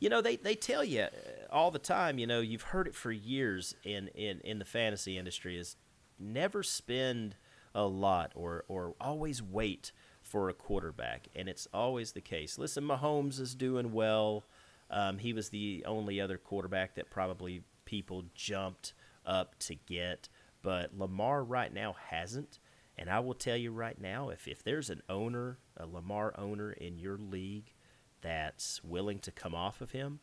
[0.00, 1.08] you know they, they tell you uh,
[1.52, 5.16] all the time you know you've heard it for years in, in, in the fantasy
[5.16, 5.76] industry is
[6.18, 7.36] never spend
[7.74, 12.58] a lot or, or always wait for a quarterback and it's always the case.
[12.58, 14.44] Listen mahomes is doing well.
[14.90, 18.92] Um, he was the only other quarterback that probably people jumped
[19.24, 20.28] up to get
[20.62, 22.58] but lamar right now hasn't.
[22.98, 26.72] And i will tell you right now if, if there's an owner a lamar owner
[26.72, 27.72] in your league
[28.20, 30.20] that's willing to come off of him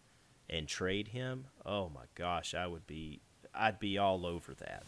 [0.49, 3.21] and trade him, oh my gosh, I would be
[3.53, 4.83] I'd be all over that.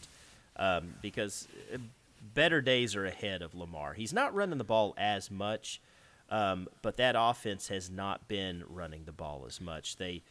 [0.56, 1.78] Um, because uh,
[2.20, 3.94] better days are ahead of Lamar.
[3.94, 5.80] He's not running the ball as much,
[6.28, 9.96] um, but that offense has not been running the ball as much.
[9.96, 10.22] They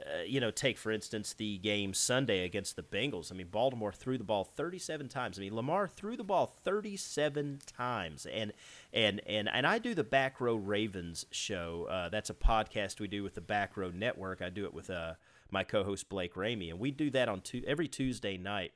[0.00, 3.30] uh, you know, take for instance the game Sunday against the Bengals.
[3.30, 5.38] I mean, Baltimore threw the ball 37 times.
[5.38, 8.52] I mean, Lamar threw the ball 37 times, and
[8.92, 11.86] and and and I do the Back Row Ravens show.
[11.90, 14.40] Uh, that's a podcast we do with the Back Row Network.
[14.40, 15.14] I do it with uh,
[15.50, 18.72] my co-host Blake Ramey, and we do that on two, every Tuesday night.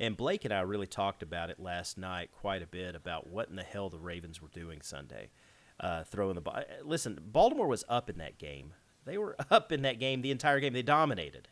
[0.00, 3.48] And Blake and I really talked about it last night quite a bit about what
[3.48, 5.30] in the hell the Ravens were doing Sunday,
[5.78, 6.62] uh, throwing the ball.
[6.82, 8.74] Listen, Baltimore was up in that game.
[9.04, 10.72] They were up in that game the entire game.
[10.72, 11.48] They dominated.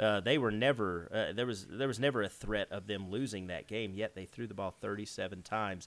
[0.00, 3.48] Uh, they were never uh, there was there was never a threat of them losing
[3.48, 3.92] that game.
[3.94, 5.86] Yet they threw the ball 37 times.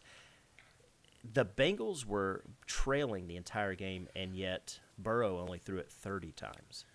[1.33, 6.85] The Bengals were trailing the entire game, and yet Burrow only threw it 30 times.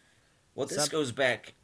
[0.54, 1.54] Well, this Some, goes back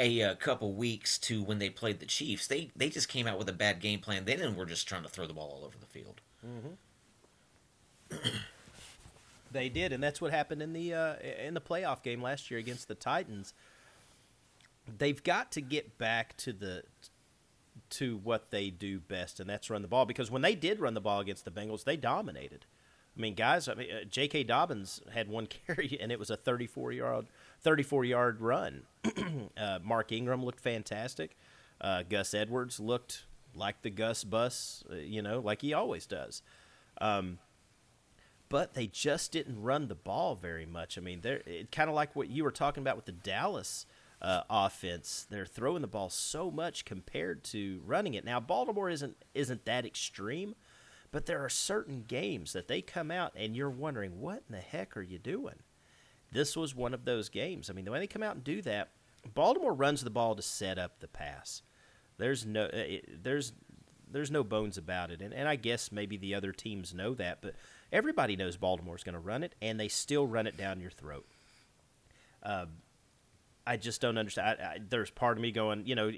[0.00, 2.46] a, a, uh, couple weeks to when they played the Chiefs.
[2.46, 5.02] They they just came out with a bad game plan They then, were just trying
[5.02, 6.20] to throw the ball all over the field.
[6.46, 8.28] Mm-hmm.
[9.52, 12.58] they did, and that's what happened in the uh, in the playoff game last year
[12.60, 13.54] against the Titans.
[14.98, 16.84] They've got to get back to the
[17.90, 20.06] to what they do best, and that's run the ball.
[20.06, 22.66] Because when they did run the ball against the Bengals, they dominated.
[23.16, 24.44] I mean, guys, I mean, uh, J.K.
[24.44, 27.26] Dobbins had one carry, and it was a 34 yard
[27.60, 28.82] 34 yard run.
[29.56, 31.36] uh, Mark Ingram looked fantastic.
[31.80, 36.42] Uh, Gus Edwards looked like the Gus bus, uh, you know, like he always does.
[37.00, 37.38] Um,
[38.48, 40.96] but they just didn't run the ball very much.
[40.96, 43.86] I mean, they're kind of like what you were talking about with the Dallas
[44.22, 45.26] uh, offense.
[45.28, 48.24] They're throwing the ball so much compared to running it.
[48.24, 50.54] Now, Baltimore isn't isn't that extreme,
[51.10, 54.60] but there are certain games that they come out and you're wondering what in the
[54.60, 55.56] heck are you doing?
[56.32, 57.70] This was one of those games.
[57.70, 58.90] I mean, the way they come out and do that,
[59.34, 61.62] Baltimore runs the ball to set up the pass.
[62.18, 63.52] There's no uh, it, there's
[64.10, 67.42] there's no bones about it, and and I guess maybe the other teams know that,
[67.42, 67.54] but
[67.92, 71.26] everybody knows Baltimore's going to run it, and they still run it down your throat.
[72.42, 72.66] Uh,
[73.66, 74.58] I just don't understand.
[74.60, 76.10] I, I, there's part of me going, you know,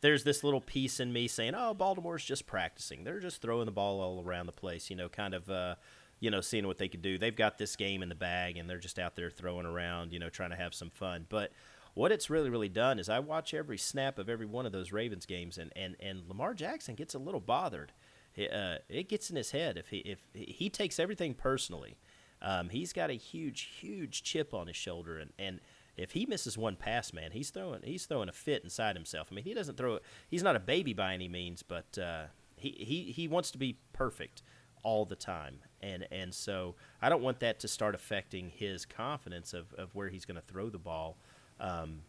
[0.00, 3.04] there's this little piece in me saying, "Oh, Baltimore's just practicing.
[3.04, 5.76] They're just throwing the ball all around the place." You know, kind of, uh,
[6.18, 7.16] you know, seeing what they could do.
[7.16, 10.18] They've got this game in the bag, and they're just out there throwing around, you
[10.18, 11.26] know, trying to have some fun.
[11.28, 11.52] But
[11.98, 14.92] what it's really, really done is I watch every snap of every one of those
[14.92, 17.92] Ravens games, and and and Lamar Jackson gets a little bothered.
[18.36, 21.98] It, uh, it gets in his head if he if he takes everything personally.
[22.40, 25.58] Um, he's got a huge, huge chip on his shoulder, and and
[25.96, 29.26] if he misses one pass, man, he's throwing he's throwing a fit inside himself.
[29.32, 30.04] I mean, he doesn't throw it.
[30.30, 33.76] He's not a baby by any means, but uh, he, he he wants to be
[33.92, 34.44] perfect
[34.84, 39.52] all the time, and and so I don't want that to start affecting his confidence
[39.52, 41.18] of, of where he's going to throw the ball.
[41.60, 42.02] Um,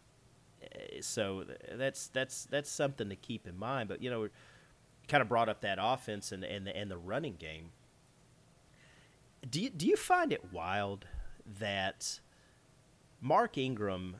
[1.00, 3.88] so that's that's that's something to keep in mind.
[3.88, 4.28] But you know,
[5.08, 7.70] kind of brought up that offense and and the, and the running game.
[9.48, 11.06] Do you, do you find it wild
[11.58, 12.20] that
[13.20, 14.16] Mark Ingram,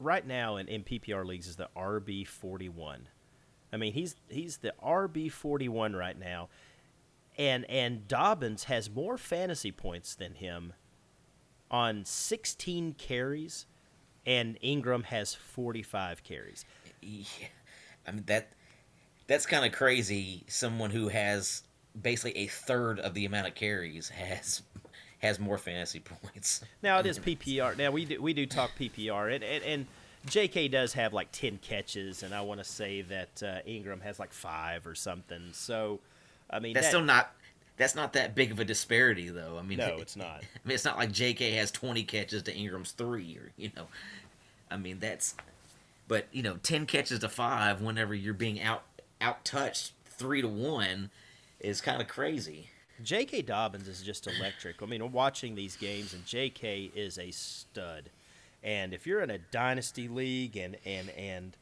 [0.00, 3.08] right now in, in PPR leagues, is the RB forty one.
[3.72, 6.48] I mean, he's he's the RB forty one right now,
[7.36, 10.72] and and Dobbins has more fantasy points than him
[11.70, 13.66] on sixteen carries,
[14.26, 16.64] and Ingram has forty five carries.
[17.00, 17.48] Yeah,
[18.06, 18.52] I mean that
[19.26, 20.44] that's kind of crazy.
[20.48, 21.62] Someone who has
[22.00, 24.62] basically a third of the amount of carries has
[25.18, 26.62] has more fantasy points.
[26.82, 27.76] Now it is PPR.
[27.76, 29.86] Now we do we do talk PPR, and and, and
[30.26, 30.68] J.K.
[30.68, 34.32] does have like ten catches, and I want to say that uh, Ingram has like
[34.32, 35.50] five or something.
[35.52, 36.00] So,
[36.50, 37.34] I mean, that's that, still not
[37.76, 39.56] that's not that big of a disparity, though.
[39.58, 40.42] I mean, no, it's not.
[40.42, 41.52] I mean, it's not like J.K.
[41.52, 43.86] has twenty catches to Ingram's three, or you know,
[44.70, 45.34] I mean that's.
[46.06, 48.82] But you know, ten catches to five whenever you're being out
[49.20, 51.10] out touched three to one
[51.60, 52.68] is kind of crazy.
[53.02, 53.42] J.K.
[53.42, 54.82] Dobbins is just electric.
[54.82, 56.92] I mean, I'm watching these games, and J.K.
[56.94, 58.10] is a stud.
[58.62, 61.56] And if you're in a dynasty league and and and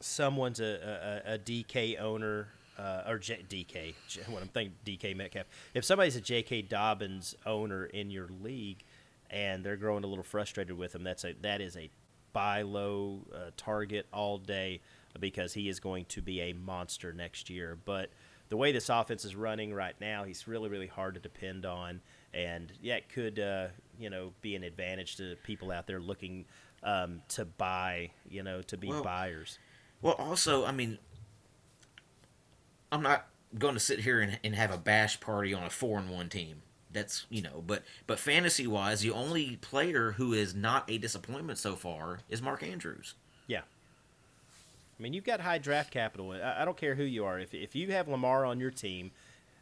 [0.00, 3.94] someone's a, a, a DK owner uh, or J, DK,
[4.28, 5.46] what I'm thinking DK Metcalf.
[5.74, 6.62] If somebody's a J.K.
[6.62, 8.84] Dobbins owner in your league
[9.30, 11.90] and they're growing a little frustrated with him, that's a that is a
[12.32, 14.80] buy low uh, target all day
[15.20, 17.76] because he is going to be a monster next year.
[17.84, 18.10] But
[18.48, 22.00] the way this offense is running right now, he's really, really hard to depend on.
[22.34, 26.46] And yeah, it could, uh, you know, be an advantage to people out there looking
[26.82, 29.58] um, to buy, you know, to be well, buyers.
[30.00, 30.98] Well, also, I mean,
[32.92, 33.26] I'm not
[33.58, 36.28] going to sit here and, and have a bash party on a four and one
[36.28, 36.62] team.
[36.92, 41.58] That's you know, but but fantasy wise, the only player who is not a disappointment
[41.58, 43.14] so far is Mark Andrews.
[43.46, 43.62] Yeah,
[44.98, 46.30] I mean, you've got high draft capital.
[46.32, 47.40] I, I don't care who you are.
[47.40, 49.10] If, if you have Lamar on your team,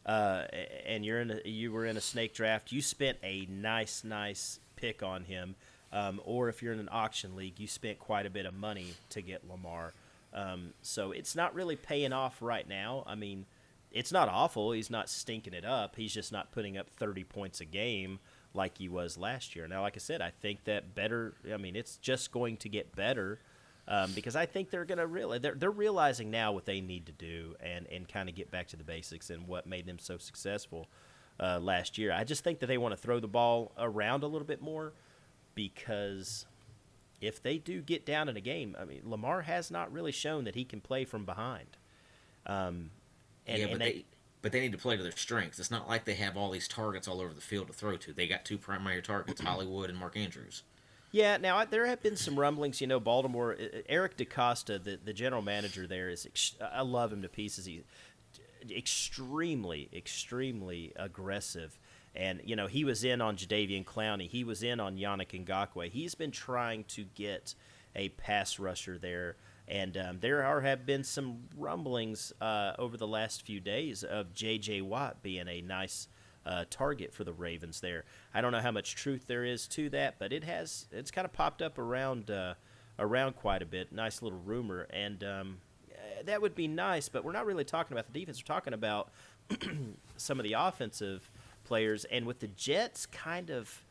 [0.05, 0.45] uh,
[0.85, 4.61] and you're in a, you were in a snake draft, you spent a nice, nice
[4.76, 5.55] pick on him.
[5.93, 8.95] Um, or if you're in an auction league, you spent quite a bit of money
[9.11, 9.93] to get Lamar.
[10.33, 13.05] Um, so it's not really paying off right now.
[13.07, 13.47] I mean,
[13.91, 14.72] it's not awful.
[14.72, 15.97] He's not stinking it up.
[15.97, 18.20] He's just not putting up 30 points a game
[18.55, 19.66] like he was last year.
[19.66, 21.35] Now, like I said, I think that better.
[21.53, 23.41] I mean, it's just going to get better
[23.89, 27.07] Um, because I think they're going to realize they're, they're realizing now what they need
[27.07, 29.99] to do and, and kind of get back to the basics and what made them
[29.99, 30.87] so successful
[31.41, 32.12] uh, last year.
[32.12, 34.93] I just think that they want to throw the ball around a little bit more
[35.57, 36.47] because
[37.20, 40.44] if they do get down in a game, I mean Lamar has not really shown
[40.44, 41.76] that he can play from behind.
[42.46, 42.90] Um,
[43.46, 44.04] and, yeah, but and they, they,
[44.42, 45.58] but they need to play to their strengths.
[45.58, 48.12] It's not like they have all these targets all over the field to throw to.
[48.12, 50.62] They got two primary targets, Hollywood and Mark Andrews.
[51.12, 52.80] Yeah, now there have been some rumblings.
[52.80, 53.56] You know, Baltimore.
[53.88, 56.26] Eric DeCosta, the the general manager there, is.
[56.60, 57.66] I love him to pieces.
[57.66, 57.82] He's
[58.70, 61.78] extremely, extremely aggressive.
[62.14, 64.28] And you know, he was in on Jadeveon Clowney.
[64.28, 65.90] He was in on Yannick Ngakoue.
[65.90, 67.54] He's been trying to get
[67.94, 69.36] a pass rusher there.
[69.68, 74.34] And um, there are, have been some rumblings uh, over the last few days of
[74.34, 74.80] J.J.
[74.80, 76.08] Watt being a nice
[76.44, 78.04] uh, target for the Ravens there.
[78.34, 81.24] I don't know how much truth there is to that, but it has it's kind
[81.24, 82.54] of popped up around uh,
[82.98, 83.92] around quite a bit.
[83.92, 85.58] Nice little rumor, and um,
[85.92, 87.08] eh, that would be nice.
[87.08, 88.42] But we're not really talking about the defense.
[88.42, 89.11] We're talking about
[90.16, 91.30] some of the offensive
[91.70, 93.84] players, and with the Jets kind of.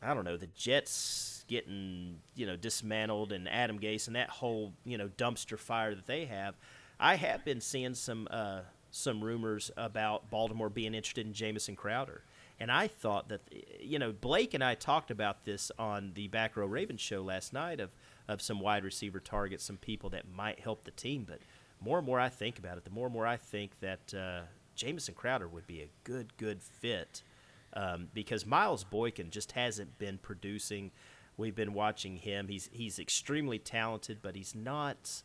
[0.00, 4.72] I don't know the Jets getting you know dismantled and Adam Gase and that whole
[4.84, 6.54] you know dumpster fire that they have.
[7.00, 8.60] I have been seeing some uh,
[8.92, 12.22] some rumors about Baltimore being interested in Jamison Crowder.
[12.60, 13.40] And I thought that,
[13.80, 17.52] you know, Blake and I talked about this on the Back Row Ravens show last
[17.52, 17.90] night of,
[18.26, 21.24] of some wide receiver targets, some people that might help the team.
[21.28, 21.38] But
[21.80, 24.40] more and more I think about it, the more and more I think that uh,
[24.78, 27.22] Jamison Crowder would be a good, good fit
[27.74, 30.92] um, because Miles Boykin just hasn't been producing.
[31.36, 32.48] We've been watching him.
[32.48, 35.22] He's he's extremely talented, but he's not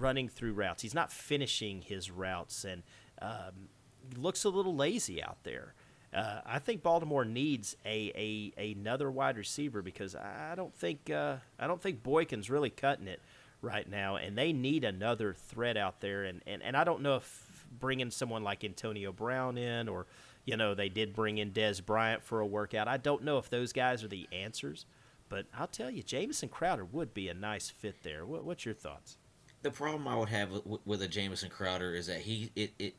[0.00, 0.82] running through routes.
[0.82, 2.82] He's not finishing his routes and
[3.20, 3.68] um,
[4.16, 5.74] looks a little lazy out there.
[6.14, 11.36] Uh, I think Baltimore needs a, a another wide receiver because I don't think uh,
[11.58, 13.20] I don't think Boykin's really cutting it
[13.60, 16.24] right now, and they need another threat out there.
[16.24, 17.45] And, and, and I don't know if
[17.78, 20.06] bringing someone like Antonio Brown in, or
[20.44, 22.88] you know they did bring in Dez Bryant for a workout.
[22.88, 24.86] I don't know if those guys are the answers,
[25.28, 28.24] but I'll tell you, Jamison Crowder would be a nice fit there.
[28.24, 29.18] What, what's your thoughts?
[29.66, 32.94] the problem I would have with, with a Jamison Crowder is that he it, it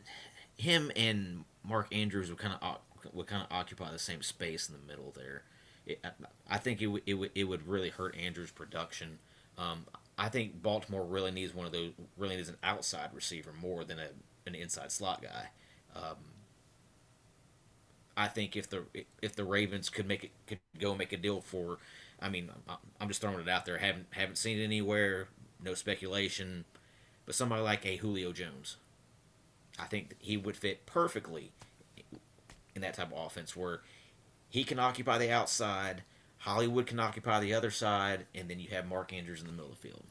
[0.58, 2.78] him and Mark Andrews would kind of
[3.14, 5.44] would kind of occupy the same space in the middle there.
[5.86, 6.06] It,
[6.50, 9.20] I think it, it would it would really hurt Andrews' production.
[9.58, 9.86] Um,
[10.18, 14.00] I think Baltimore really needs one of those really needs an outside receiver more than
[14.00, 14.10] a,
[14.48, 15.50] an inside slot guy.
[15.96, 16.18] Um,
[18.16, 18.84] I think if the
[19.22, 21.78] if the Ravens could make it could go make a deal for,
[22.22, 22.50] I mean
[23.00, 23.78] I'm just throwing it out there.
[23.78, 25.28] haven't haven't seen it anywhere
[25.64, 26.66] no speculation,
[27.26, 28.78] but somebody like a Julio Jones,
[29.80, 31.52] I think he would fit perfectly
[32.76, 33.82] in that type of offense where
[34.50, 36.04] he can occupy the outside,
[36.40, 39.72] Hollywood can occupy the other side, and then you have Mark Andrews in the middle
[39.72, 40.04] of the field.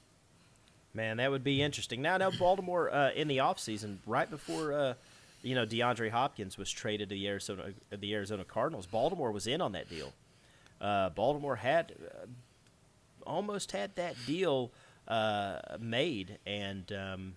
[0.97, 2.01] Man, that would be interesting.
[2.01, 4.95] Now, now Baltimore uh, in the offseason, right before uh,
[5.43, 9.61] you know DeAndre Hopkins was traded to the Arizona the Arizona Cardinals, Baltimore was in
[9.61, 10.15] on that deal.
[10.81, 12.27] Uh, Baltimore had uh,
[13.27, 14.73] almost had that deal
[15.07, 17.35] uh, made, and um,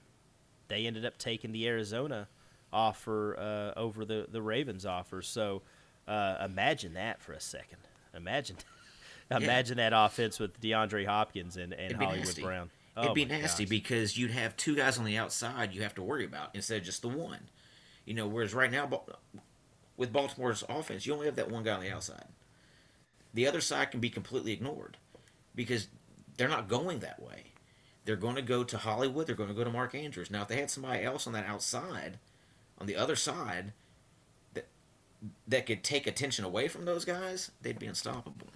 [0.70, 2.30] they ended up taking the Arizona
[2.72, 5.22] offer uh, over the the Ravens offer.
[5.22, 5.64] So
[6.08, 7.80] uh, imagine that for a second.
[8.16, 8.56] Imagine,
[9.32, 9.90] imagine yeah.
[9.90, 12.42] that offense with DeAndre Hopkins and, and Hollywood nasty.
[12.42, 12.70] Brown.
[13.00, 13.70] Oh It'd be nasty gosh.
[13.70, 16.84] because you'd have two guys on the outside you have to worry about instead of
[16.84, 17.50] just the one.
[18.06, 18.90] You know, whereas right now
[19.98, 22.26] with Baltimore's offense, you only have that one guy on the outside.
[23.34, 24.98] The other side can be completely ignored
[25.56, 25.88] because
[26.38, 27.50] they're not going that way
[28.10, 29.28] they're going to go to Hollywood.
[29.28, 30.32] They're going to go to Mark Andrews.
[30.32, 32.18] Now, if they had somebody else on that outside,
[32.80, 33.72] on the other side,
[34.56, 34.68] that
[35.48, 38.48] that could take attention away from those guys, they'd be unstoppable.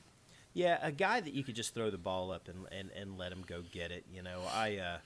[0.54, 3.32] Yeah, a guy that you could just throw the ball up and and, and let
[3.32, 4.06] him go get it.
[4.14, 4.78] You know, I.
[4.78, 4.98] Uh,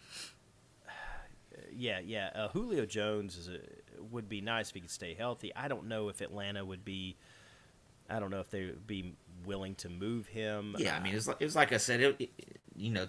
[1.76, 2.30] yeah, yeah.
[2.36, 3.60] Uh, Julio Jones is a,
[4.12, 5.54] would be nice if he could stay healthy.
[5.56, 7.16] I don't know if Atlanta would be.
[8.10, 9.14] I don't know if they would be
[9.46, 10.76] willing to move him.
[10.78, 12.02] Yeah, I mean, it's like, it was like I said.
[12.02, 12.30] It, it,
[12.76, 13.08] you know,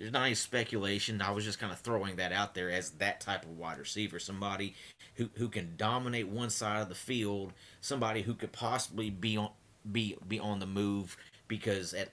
[0.00, 1.20] there's not any speculation.
[1.20, 4.18] I was just kind of throwing that out there as that type of wide receiver,
[4.18, 4.74] somebody
[5.16, 7.52] who, who can dominate one side of the field,
[7.82, 9.50] somebody who could possibly be on
[9.90, 11.16] be be on the move
[11.50, 12.08] because at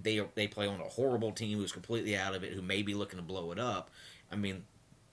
[0.00, 2.94] they they play on a horrible team who's completely out of it, who may be
[2.94, 3.90] looking to blow it up.
[4.30, 4.64] I mean,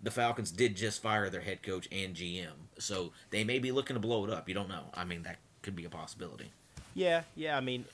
[0.03, 3.95] the Falcons did just fire their head coach and GM, so they may be looking
[3.95, 4.47] to blow it up.
[4.47, 4.85] You don't know.
[4.93, 6.51] I mean, that could be a possibility.
[6.93, 7.55] Yeah, yeah.
[7.55, 7.85] I mean,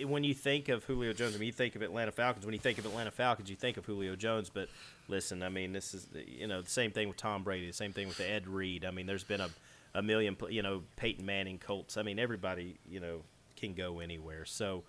[0.00, 2.46] eh, when you think of Julio Jones, I mean, you think of Atlanta Falcons.
[2.46, 4.48] When you think of Atlanta Falcons, you think of Julio Jones.
[4.48, 4.68] But
[5.08, 7.92] listen, I mean, this is you know the same thing with Tom Brady, the same
[7.92, 8.84] thing with Ed Reed.
[8.84, 9.50] I mean, there's been a
[9.96, 11.96] a million, you know, Peyton Manning, Colts.
[11.96, 13.22] I mean, everybody, you know,
[13.56, 14.44] can go anywhere.
[14.44, 14.84] So,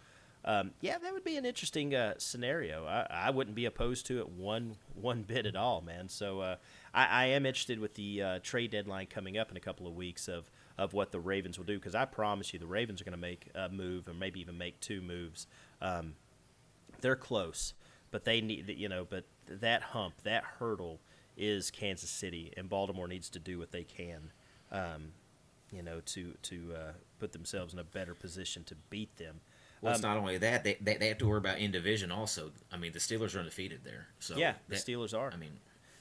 [0.48, 2.86] um, yeah, that would be an interesting uh, scenario.
[2.86, 6.08] I, I wouldn't be opposed to it one one bit at all, man.
[6.08, 6.56] So uh,
[6.94, 9.96] I, I, am interested with the uh, trade deadline coming up in a couple of
[9.96, 13.04] weeks of of what the Ravens will do because I promise you the Ravens are
[13.04, 15.48] going to make a move or maybe even make two moves.
[15.82, 16.14] Um,
[17.02, 17.74] they're close,
[18.10, 21.02] but they need you know, but that hump, that hurdle
[21.36, 24.32] is Kansas City, and Baltimore needs to do what they can,
[24.72, 25.12] um,
[25.74, 29.42] you know, to to uh, put themselves in a better position to beat them.
[29.82, 32.12] Well, it's um, not only that; they, they, they have to worry about in division
[32.12, 32.52] also.
[32.72, 34.08] I mean, the Steelers are undefeated there.
[34.20, 35.32] So yeah, the that, Steelers are.
[35.32, 35.52] I mean,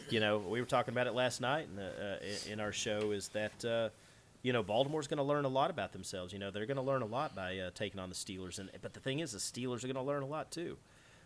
[0.08, 3.10] you know, we were talking about it last night in, the, uh, in our show.
[3.10, 3.90] Is that uh,
[4.42, 6.32] you know Baltimore's going to learn a lot about themselves.
[6.32, 8.58] You know, they're going to learn a lot by uh, taking on the Steelers.
[8.58, 10.76] And but the thing is, the Steelers are going to learn a lot too.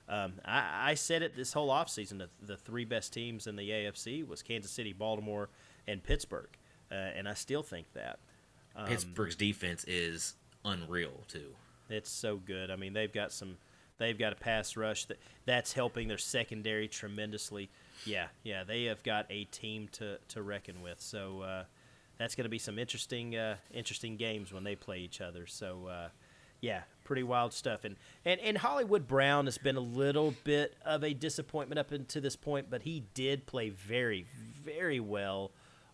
[0.08, 3.70] Um, I, I, said it this whole offseason that the three best teams in the
[3.70, 5.50] AFC was Kansas City, Baltimore,
[5.86, 6.48] and Pittsburgh,
[6.90, 8.18] uh, and I still think that.
[8.74, 10.34] Um, Pittsburgh's defense is
[10.64, 11.54] unreal too.
[11.90, 12.70] It's so good.
[12.70, 13.56] I mean, they've got some.
[13.98, 17.68] They've got a pass rush that that's helping their secondary tremendously.
[18.06, 21.00] Yeah, yeah, they have got a team to, to reckon with.
[21.02, 21.64] So uh,
[22.18, 25.46] that's going to be some interesting uh, interesting games when they play each other.
[25.46, 26.08] So uh,
[26.60, 27.84] yeah, pretty wild stuff.
[27.84, 32.22] And, and and Hollywood Brown has been a little bit of a disappointment up until
[32.22, 34.26] this point, but he did play very
[34.62, 35.50] very well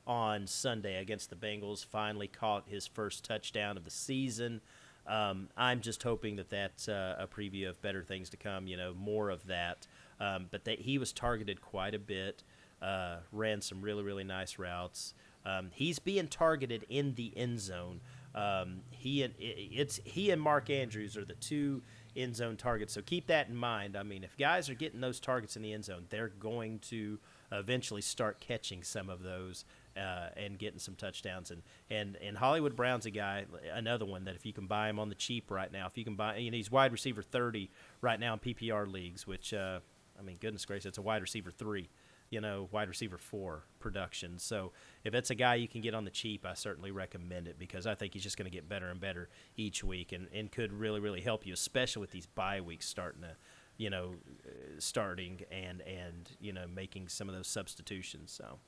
[0.07, 1.85] on Sunday against the Bengals.
[1.85, 4.61] Finally caught his first touchdown of the season.
[5.07, 8.67] Um, I'm just hoping that that's uh, a preview of better things to come.
[8.67, 9.87] You know, more of that.
[10.19, 12.43] Um, but that he was targeted quite a bit.
[12.81, 15.15] Uh, ran some really really nice routes.
[15.45, 18.01] Um, he's being targeted in the end zone.
[18.35, 21.83] Um, he and it's he and Mark Andrews are the two
[22.17, 22.93] end zone targets.
[22.93, 23.97] So keep that in mind.
[23.97, 27.19] I mean, if guys are getting those targets in the end zone, they're going to
[27.53, 29.65] eventually start catching some of those
[29.97, 31.51] uh, and getting some touchdowns.
[31.51, 34.99] And, and and Hollywood Brown's a guy, another one that if you can buy him
[34.99, 37.71] on the cheap right now, if you can buy, you know, he's wide receiver thirty
[38.01, 39.81] right now in PPR leagues, which uh,
[40.19, 41.89] I mean, goodness gracious, it's a wide receiver three,
[42.31, 44.39] you know, wide receiver four production.
[44.39, 44.73] So
[45.05, 47.87] if it's a guy you can get on the cheap, I certainly recommend it because
[47.87, 50.73] I think he's just going to get better and better each week and, and could
[50.73, 53.37] really really help you, especially with these bye weeks starting to
[53.79, 54.15] you know,
[54.47, 58.33] uh, starting and and you know making some of those substitutions.
[58.33, 58.59] So,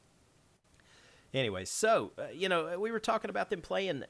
[1.35, 4.07] anyway, so uh, you know we were talking about them playing uh,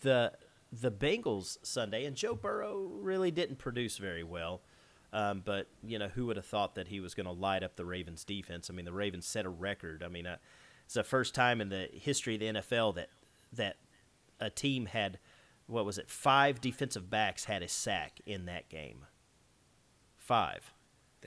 [0.00, 0.32] the
[0.72, 4.62] the Bengals Sunday, and Joe Burrow really didn't produce very well.
[5.14, 7.76] Um, but you know who would have thought that he was going to light up
[7.76, 8.70] the Ravens defense?
[8.70, 10.02] I mean, the Ravens set a record.
[10.02, 10.36] I mean, uh,
[10.86, 13.08] it's the first time in the history of the NFL that
[13.52, 13.76] that
[14.40, 15.18] a team had
[15.66, 16.10] what was it?
[16.10, 19.06] Five defensive backs had a sack in that game.
[20.16, 20.72] Five.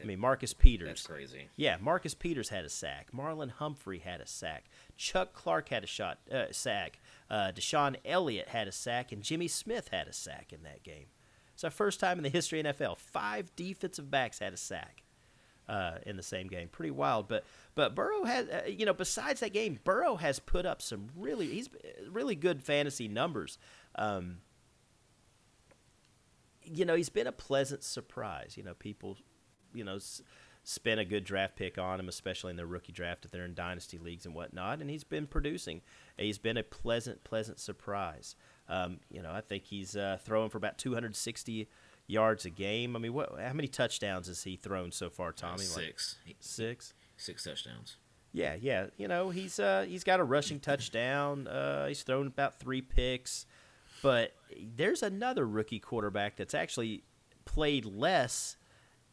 [0.02, 0.88] I mean, Marcus Peters.
[0.88, 1.50] That's crazy.
[1.56, 3.10] Yeah, Marcus Peters had a sack.
[3.14, 4.66] Marlon Humphrey had a sack.
[4.98, 7.00] Chuck Clark had a shot uh, sack.
[7.30, 11.06] Uh, DeShon Elliott had a sack, and Jimmy Smith had a sack in that game.
[11.54, 12.98] It's our first time in the history of NFL.
[12.98, 15.04] Five defensive backs had a sack
[15.68, 16.68] uh, in the same game.
[16.68, 17.28] Pretty wild.
[17.28, 21.08] But but Burrow has, uh, you know, besides that game, Burrow has put up some
[21.16, 21.70] really he's
[22.10, 23.58] really good fantasy numbers.
[23.96, 24.38] Um,
[26.64, 28.58] you know, he's been a pleasant surprise.
[28.58, 29.18] You know, people,
[29.76, 30.22] you know, s-
[30.64, 33.54] spent a good draft pick on him, especially in the rookie draft if they're in
[33.54, 34.80] dynasty leagues and whatnot.
[34.82, 35.82] And he's been producing.
[36.18, 38.36] He's been a pleasant, pleasant surprise.
[38.68, 41.68] Um, you know, I think he's uh, throwing for about 260
[42.08, 42.96] yards a game.
[42.96, 43.40] I mean, what?
[43.40, 45.64] How many touchdowns has he thrown so far, Tommy?
[45.66, 46.16] Uh, six.
[46.26, 46.94] Like six.
[47.18, 47.98] Six touchdowns.
[48.34, 48.88] Yeah, yeah.
[48.98, 51.48] You know, he's uh, he's got a rushing touchdown.
[51.48, 53.46] Uh, he's thrown about three picks.
[54.02, 54.34] But
[54.76, 57.04] there's another rookie quarterback that's actually
[57.46, 58.58] played less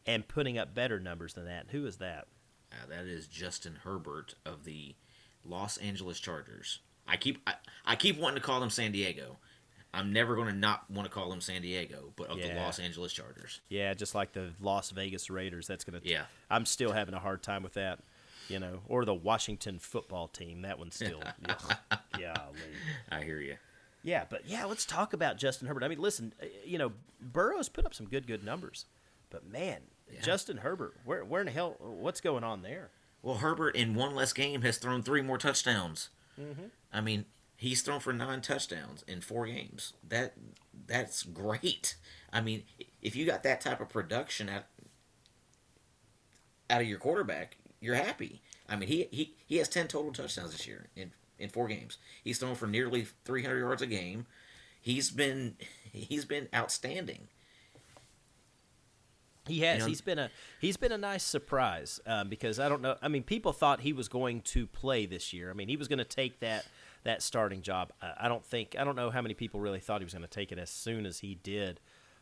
[0.05, 1.67] and putting up better numbers than that.
[1.71, 2.27] Who is that?
[2.71, 4.95] Uh, that is Justin Herbert of the
[5.45, 6.79] Los Angeles Chargers.
[7.07, 9.37] I keep I, I keep wanting to call them San Diego.
[9.93, 12.53] I'm never going to not want to call them San Diego, but of yeah.
[12.53, 13.61] the Los Angeles Chargers.
[13.69, 15.67] Yeah, just like the Las Vegas Raiders.
[15.67, 16.07] That's going to.
[16.07, 16.23] Yeah.
[16.49, 17.99] I'm still having a hard time with that,
[18.47, 20.63] you know, or the Washington football team.
[20.63, 21.21] That one's still.
[22.19, 22.37] yeah.
[23.11, 23.57] I hear you.
[24.03, 25.83] Yeah, but yeah, let's talk about Justin Herbert.
[25.83, 26.91] I mean, listen, uh, you know,
[27.21, 28.85] Burrow's put up some good, good numbers,
[29.29, 29.79] but man,
[30.11, 30.21] yeah.
[30.21, 32.91] Justin Herbert, where, where in the hell, what's going on there?
[33.21, 36.09] Well, Herbert in one less game has thrown three more touchdowns.
[36.39, 36.65] Mm-hmm.
[36.91, 37.25] I mean,
[37.55, 39.93] he's thrown for nine touchdowns in four games.
[40.07, 40.33] That
[40.87, 41.95] that's great.
[42.31, 42.63] I mean,
[43.01, 44.65] if you got that type of production out
[46.69, 48.41] out of your quarterback, you're happy.
[48.67, 51.97] I mean, he he, he has ten total touchdowns this year in in four games.
[52.23, 54.25] He's thrown for nearly 300 yards a game.
[54.81, 55.55] He's been
[55.91, 57.27] he's been outstanding.
[59.47, 59.77] He has.
[59.77, 60.29] You know, he's been a
[60.59, 62.95] he's been a nice surprise um, because I don't know.
[63.01, 65.49] I mean, people thought he was going to play this year.
[65.49, 66.65] I mean, he was going to take that
[67.03, 67.91] that starting job.
[68.01, 70.23] I, I don't think I don't know how many people really thought he was going
[70.23, 71.79] to take it as soon as he did.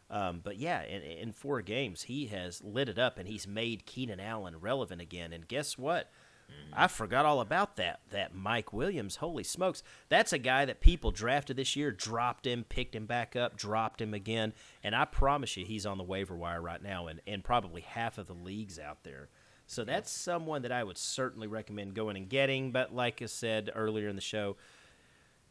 [0.10, 3.86] Um, but yeah, in, in four games, he has lit it up and he's made
[3.86, 5.32] Keenan Allen relevant again.
[5.32, 6.12] And guess what?
[6.74, 8.00] I forgot all about that.
[8.12, 12.64] That Mike Williams, holy smokes, that's a guy that people drafted this year, dropped him,
[12.64, 16.36] picked him back up, dropped him again, and I promise you, he's on the waiver
[16.36, 19.30] wire right now, and and probably half of the leagues out there.
[19.68, 22.74] So that's someone that I would certainly recommend going and getting.
[22.74, 24.58] But like I said earlier in the show,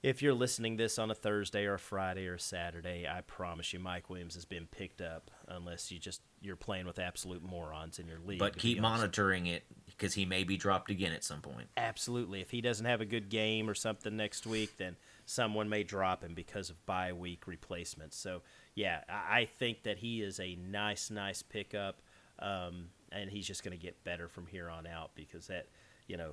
[0.03, 3.73] if you're listening this on a Thursday or a Friday or a Saturday, I promise
[3.73, 5.31] you, Mike Williams has been picked up.
[5.49, 8.39] Unless you just you're playing with absolute morons in your league.
[8.39, 9.65] But keep monitoring it
[10.01, 11.69] because he may be dropped again at some point.
[11.77, 12.41] Absolutely.
[12.41, 14.97] If he doesn't have a good game or something next week, then
[15.27, 18.17] someone may drop him because of bye week replacements.
[18.17, 18.41] So,
[18.75, 22.01] yeah, I think that he is a nice, nice pickup,
[22.39, 25.67] um, and he's just going to get better from here on out because that,
[26.07, 26.33] you know,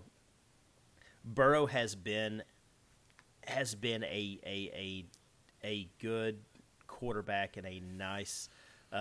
[1.26, 2.44] Burrow has been
[3.46, 5.06] has been a a a,
[5.66, 6.40] a good
[6.88, 8.48] quarterback and a nice
[8.94, 8.96] uh,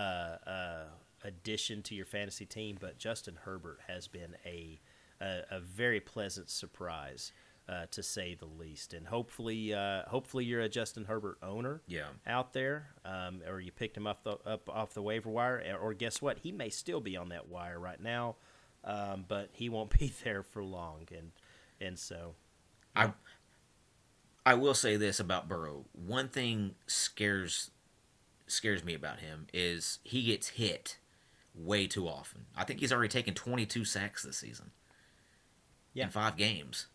[0.44, 0.84] uh,
[1.26, 4.80] addition to your fantasy team, but Justin Herbert has been a
[5.20, 7.32] a, a very pleasant surprise.
[7.68, 12.10] Uh, to say the least, and hopefully, uh, hopefully you're a Justin Herbert owner Yeah.
[12.24, 15.92] out there, um, or you picked him off the up off the waiver wire, or
[15.92, 16.38] guess what?
[16.38, 18.36] He may still be on that wire right now,
[18.84, 21.32] um, but he won't be there for long, and
[21.80, 22.36] and so
[22.94, 23.12] I
[24.44, 25.86] I will say this about Burrow.
[25.92, 27.72] One thing scares
[28.46, 30.98] scares me about him is he gets hit
[31.56, 32.46] way too often.
[32.56, 34.70] I think he's already taken 22 sacks this season.
[35.94, 36.04] Yeah.
[36.04, 36.86] In 5 games.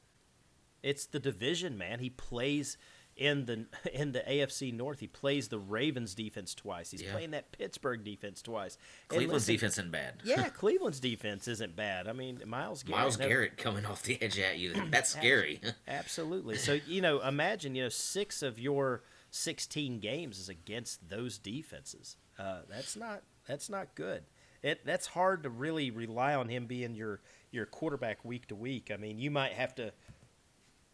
[0.83, 1.99] It's the division, man.
[1.99, 2.77] He plays
[3.17, 4.99] in the in the AFC North.
[4.99, 6.89] He plays the Ravens defense twice.
[6.91, 7.11] He's Yeah.
[7.11, 8.77] playing that Pittsburgh defense twice.
[9.09, 10.21] And Cleveland's listen, defense isn't bad.
[10.23, 12.07] yeah, Cleveland's defense isn't bad.
[12.07, 12.99] I mean, Myles Garrett.
[12.99, 14.73] Myles never- Garrett coming off the edge at you.
[14.89, 15.59] That's scary.
[15.87, 16.57] Absolutely.
[16.57, 22.15] So you know, imagine you know six of your sixteen games is against those defenses.
[22.39, 24.23] Uh, that's not that's not good.
[24.63, 28.91] It that's hard to really rely on him being your your quarterback week to week.
[28.93, 29.91] I mean, you might have to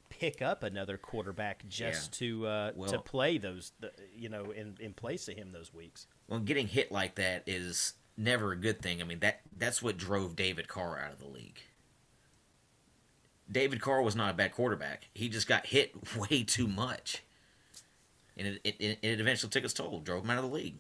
[0.10, 4.94] pick up another quarterback just to uh, to play those the, you know in in
[4.94, 6.08] place of him those weeks.
[6.28, 9.02] well, getting hit like that is never a good thing.
[9.02, 11.62] I mean, that that's what drove David Carr out of the league.
[13.50, 15.10] David Carr was not a bad quarterback.
[15.14, 17.24] He just got hit way too much.
[18.36, 20.76] And it, it, it eventually took its toll, drove him out of the league.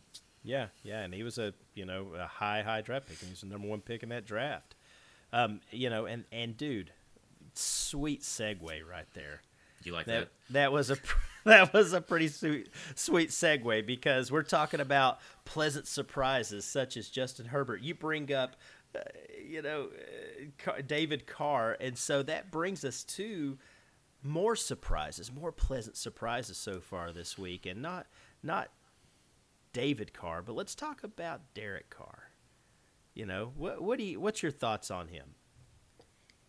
[0.47, 3.17] Yeah, yeah, and he was a you know a high high draft pick.
[3.19, 4.75] He was the number one pick in that draft.
[5.33, 6.91] Um, you know, and and dude,
[7.53, 9.41] sweet segue right there.
[9.83, 10.53] You like That that?
[10.53, 10.97] that was a
[11.45, 17.09] that was a pretty sweet sweet segue because we're talking about pleasant surprises such as
[17.09, 17.81] Justin Herbert.
[17.81, 18.55] You bring up,
[18.95, 18.99] uh,
[19.45, 23.57] you know, uh, Car- David Carr, and so that brings us to
[24.23, 28.07] more surprises, more pleasant surprises so far this week, and not
[28.41, 28.69] not
[29.73, 32.31] David Carr, but let's talk about Derek Carr.
[33.13, 35.35] You know, what what do you, what's your thoughts on him?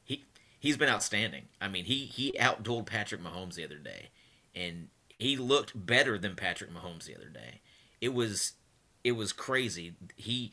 [0.05, 0.27] He
[0.59, 1.45] he's been outstanding.
[1.61, 4.11] I mean, he he outdueled Patrick Mahomes the other day,
[4.55, 4.89] and
[5.19, 7.61] he looked better than Patrick Mahomes the other day.
[8.01, 8.53] It was
[9.03, 9.95] it was crazy.
[10.17, 10.53] He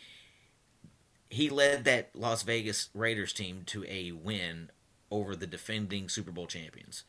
[1.30, 4.70] he led that Las Vegas Raiders team to a win
[5.12, 7.04] over the defending Super Bowl champions.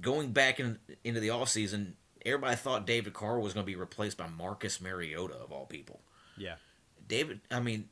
[0.00, 1.92] Going back in, into the offseason,
[2.24, 6.00] everybody thought David Carr was going to be replaced by Marcus Mariota of all people.
[6.36, 6.56] Yeah,
[7.06, 7.88] David, I mean,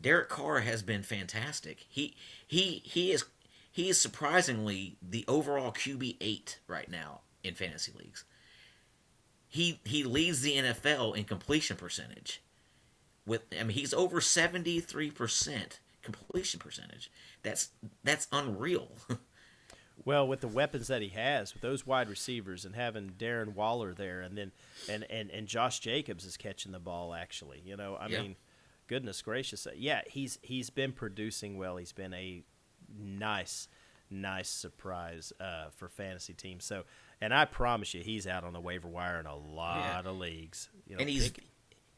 [0.00, 1.86] Derek Carr has been fantastic.
[1.88, 3.24] He he he is
[3.70, 8.24] he is surprisingly the overall QB eight right now in fantasy leagues.
[9.48, 12.42] He he leads the NFL in completion percentage.
[13.26, 17.10] With I mean he's over seventy three percent completion percentage.
[17.42, 17.70] That's
[18.04, 18.92] that's unreal.
[20.08, 23.92] Well, with the weapons that he has, with those wide receivers, and having Darren Waller
[23.92, 24.52] there, and then
[24.88, 27.12] and and, and Josh Jacobs is catching the ball.
[27.12, 28.22] Actually, you know, I Yeah.
[28.22, 28.36] mean,
[28.86, 31.76] goodness gracious, uh, yeah, he's he's been producing well.
[31.76, 32.42] He's been a
[32.98, 33.68] nice,
[34.08, 36.64] nice surprise uh, for fantasy teams.
[36.64, 36.84] So,
[37.20, 40.70] and I promise you, he's out on the waiver wire in a lot of leagues.
[40.86, 41.44] You know, and he's pick-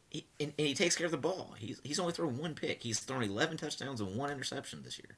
[0.08, 1.54] he, and, and he takes care of the ball.
[1.56, 2.82] He's he's only thrown one pick.
[2.82, 5.16] He's thrown eleven touchdowns and one interception this year.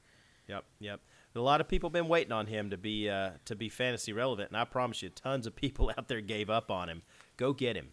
[0.48, 1.00] Yep, yep.
[1.34, 4.50] A lot of people been waiting on him to be uh, to be fantasy relevant,
[4.50, 7.02] and I promise you, tons of people out there gave up on him.
[7.36, 7.88] Go get him,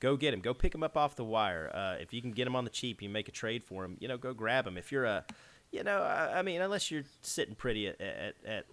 [0.00, 1.70] go get him, go pick him up off the wire.
[1.74, 3.96] Uh, if you can get him on the cheap, you make a trade for him.
[4.00, 4.78] You know, go grab him.
[4.78, 5.24] If you're a,
[5.70, 8.64] you know, I, I mean, unless you're sitting pretty at at, at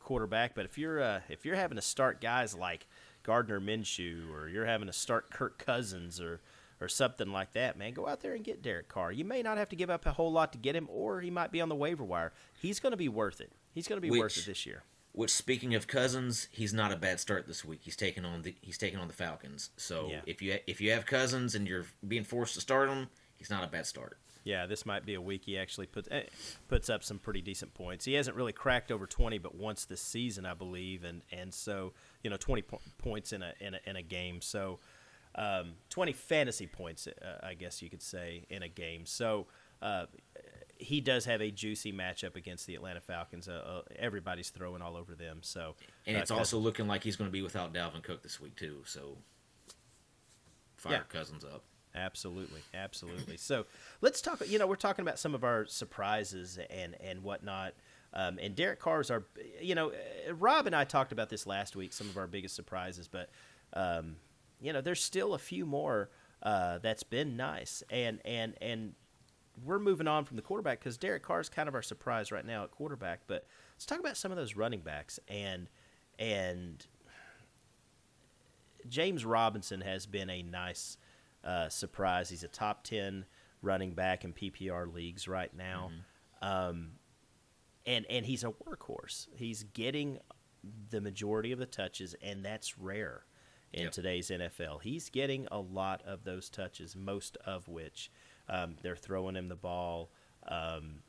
[0.00, 2.86] quarterback, but if you're uh, if you're having to start guys like
[3.22, 6.40] Gardner Minshew, or you're having to start Kirk Cousins, or
[6.80, 9.12] or something like that, man, go out there and get Derek Carr.
[9.12, 11.30] You may not have to give up a whole lot to get him, or he
[11.30, 12.32] might be on the waiver wire.
[12.60, 13.52] He's going to be worth it.
[13.72, 14.82] He's going to be worth it this year.
[15.12, 17.80] Which, speaking of Cousins, he's not a bad start this week.
[17.82, 19.70] He's taking on the he's taking on the Falcons.
[19.78, 20.20] So Yeah.
[20.26, 23.64] if you if you have Cousins and you're being forced to start him, he's not
[23.64, 24.18] a bad start.
[24.44, 26.24] Yeah, this might be a week he actually puts eh,
[26.68, 28.04] puts up some pretty decent points.
[28.04, 31.94] He hasn't really cracked over twenty, but once this season, I believe, and and so
[32.22, 34.40] you know twenty po- points in a in a, in a game.
[34.42, 34.78] So
[35.36, 39.06] um, twenty fantasy points, uh, I guess you could say, in a game.
[39.06, 39.46] So.
[39.82, 40.06] Uh,
[40.78, 43.48] he does have a juicy matchup against the Atlanta Falcons.
[43.48, 45.38] Uh, uh, everybody's throwing all over them.
[45.40, 45.74] So,
[46.06, 48.56] And uh, it's also looking like he's going to be without Dalvin Cook this week
[48.56, 48.82] too.
[48.84, 49.16] So
[50.76, 51.00] fire Yeah.
[51.08, 51.62] Cousins up.
[51.94, 53.36] Absolutely, absolutely.
[53.38, 53.64] So
[54.02, 54.46] let's talk.
[54.46, 57.72] You know, we're talking about some of our surprises and and whatnot.
[58.12, 59.24] Um, and Derek Carr's our.
[59.60, 59.92] You know,
[60.30, 61.94] Rob and I talked about this last week.
[61.94, 63.30] Some of our biggest surprises, but
[63.72, 64.16] um,
[64.60, 66.10] you know, there's still a few more
[66.42, 67.82] uh, that's been nice.
[67.90, 68.94] And and and
[69.64, 72.44] we're moving on from the quarterback because Derek Carr is kind of our surprise right
[72.44, 73.20] now at quarterback.
[73.26, 75.68] But let's talk about some of those running backs and
[76.18, 76.86] and
[78.88, 80.96] James Robinson has been a nice
[81.44, 82.30] uh, surprise.
[82.30, 83.24] He's a top 10
[83.62, 85.90] running back in PPR leagues right now.
[86.42, 86.92] Um,
[87.84, 89.26] and, and he's a workhorse.
[89.34, 90.18] He's getting
[90.90, 93.24] the majority of the touches, and that's rare
[93.72, 93.92] in Yep.
[93.92, 94.80] today's NFL.
[94.82, 98.10] He's getting a lot of those touches, most of which
[98.48, 100.10] um, they're throwing him the ball.
[100.48, 101.00] Um,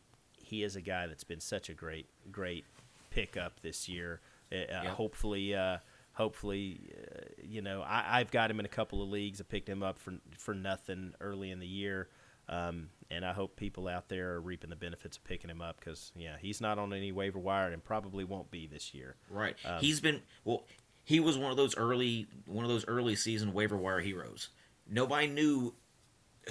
[0.43, 2.65] he is a guy that's been such a great, great
[3.09, 4.21] pickup this year.
[4.51, 4.85] Uh, Yep.
[4.85, 5.77] Hopefully, uh,
[6.13, 9.39] hopefully, uh, you know, I, I've got him in a couple of leagues.
[9.41, 12.07] I picked him up for for nothing early in the year,
[12.49, 15.79] um, and I hope people out there are reaping the benefits of picking him up
[15.79, 19.15] because yeah, he's not on any waiver wire and probably won't be this year.
[19.29, 19.55] Right.
[19.65, 20.63] Um, he's been well.
[21.07, 24.49] He was one of those early one of those early season waiver wire heroes.
[24.89, 25.73] Nobody knew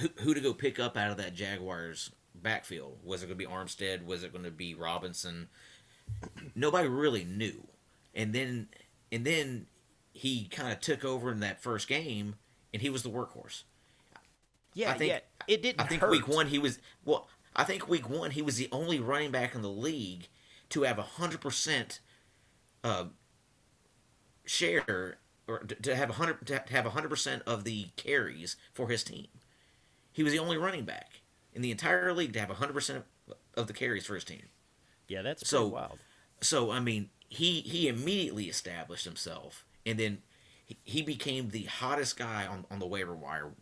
[0.01, 2.97] who, who to go pick up out of that Jaguars backfield.
[3.05, 4.07] Was it going to be Armstead?
[4.07, 5.49] Was it going to be Robinson?
[6.55, 7.67] Nobody really knew.
[8.15, 8.69] And then
[9.13, 9.67] and then
[10.15, 12.37] he kind of took over in that first game,
[12.73, 13.65] and he was the workhorse.
[14.73, 15.83] Yeah, I think- yeah, it didn't.
[15.83, 16.11] I think hurt.
[16.13, 17.29] week one he was well.
[17.55, 20.29] I think week one he was the only running back in the league
[20.71, 22.01] to have a hundred percent
[22.83, 23.05] uh,
[24.47, 25.19] share
[25.49, 29.05] or to- have a hundred to have a hundred percent of the carries for his
[29.05, 29.27] team.
[30.13, 31.21] He was the only running back
[31.53, 33.05] in the entire league to have a hundred percent
[33.55, 34.43] of the carries for his team.
[35.09, 35.99] Yeah, that's So- wild.
[36.41, 40.23] So I mean, he he immediately established himself, and then
[40.67, 43.53] he, he became the hottest guy on, on the waiver wire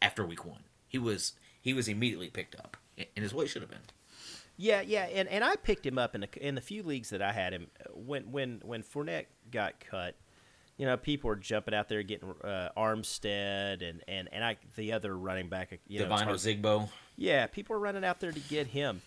[0.00, 0.64] after week one.
[0.88, 3.80] He was he was immediately picked up, and is what he should have been.
[4.62, 7.20] Yeah, yeah, and, and I picked him up in the in the few leagues that
[7.20, 10.14] I had him when when when Fournette got cut.
[10.76, 14.92] You know, people were jumping out there getting uh, Armstead and and and I the
[14.92, 15.76] other running back.
[15.88, 16.88] You know, Zigbo.
[17.16, 19.02] Yeah, people were running out there to get him.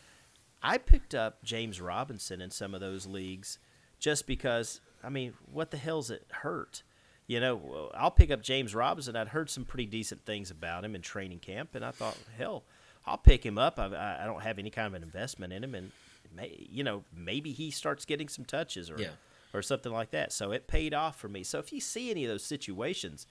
[0.62, 3.58] I picked up James Robinson in some of those leagues
[3.98, 6.84] just because, I mean, what the hell's it hurt?
[7.28, 9.16] You know, I'll pick up James Robinson.
[9.16, 12.66] I'd heard some pretty decent things about him in training camp, and I thought, hell,
[13.08, 13.78] I'll pick him up.
[13.80, 15.92] I, I don't have any kind of an investment in him, and
[16.36, 19.10] may, you know, maybe he starts getting some touches or Yeah.
[19.54, 20.34] or something like that.
[20.34, 21.44] So it paid off for me.
[21.44, 23.28] So if you see any of those situations,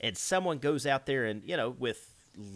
[0.00, 2.08] and someone goes out there and you know with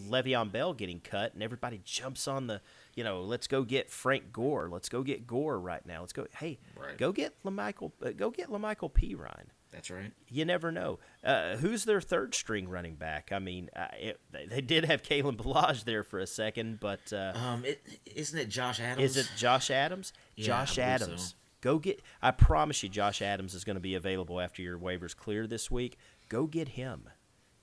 [0.09, 2.61] Le'Veon Bell getting cut, and everybody jumps on the
[2.95, 6.27] you know let's go get Frank Gore, let's go get Gore right now, let's go
[6.39, 6.97] hey Right.
[6.97, 9.49] go get La'Mical uh, go get La'Mical Perine.
[9.73, 10.13] That's right.
[10.29, 10.99] You never know.
[11.25, 13.31] Uh, who's their third string running back?
[13.33, 17.33] I mean, uh, it, they, did have Kalen Ballage there for a second, but uh,
[17.35, 19.03] Um, it, isn't it Josh Adams?
[19.11, 20.13] is it Josh Adams?
[20.37, 21.29] Yeah, Josh Adams.
[21.31, 21.35] so.
[21.61, 22.01] Go get.
[22.23, 25.71] I promise you, Josh Adams is going to be available after your waivers clear this
[25.71, 25.99] week.
[26.29, 27.09] Go get him.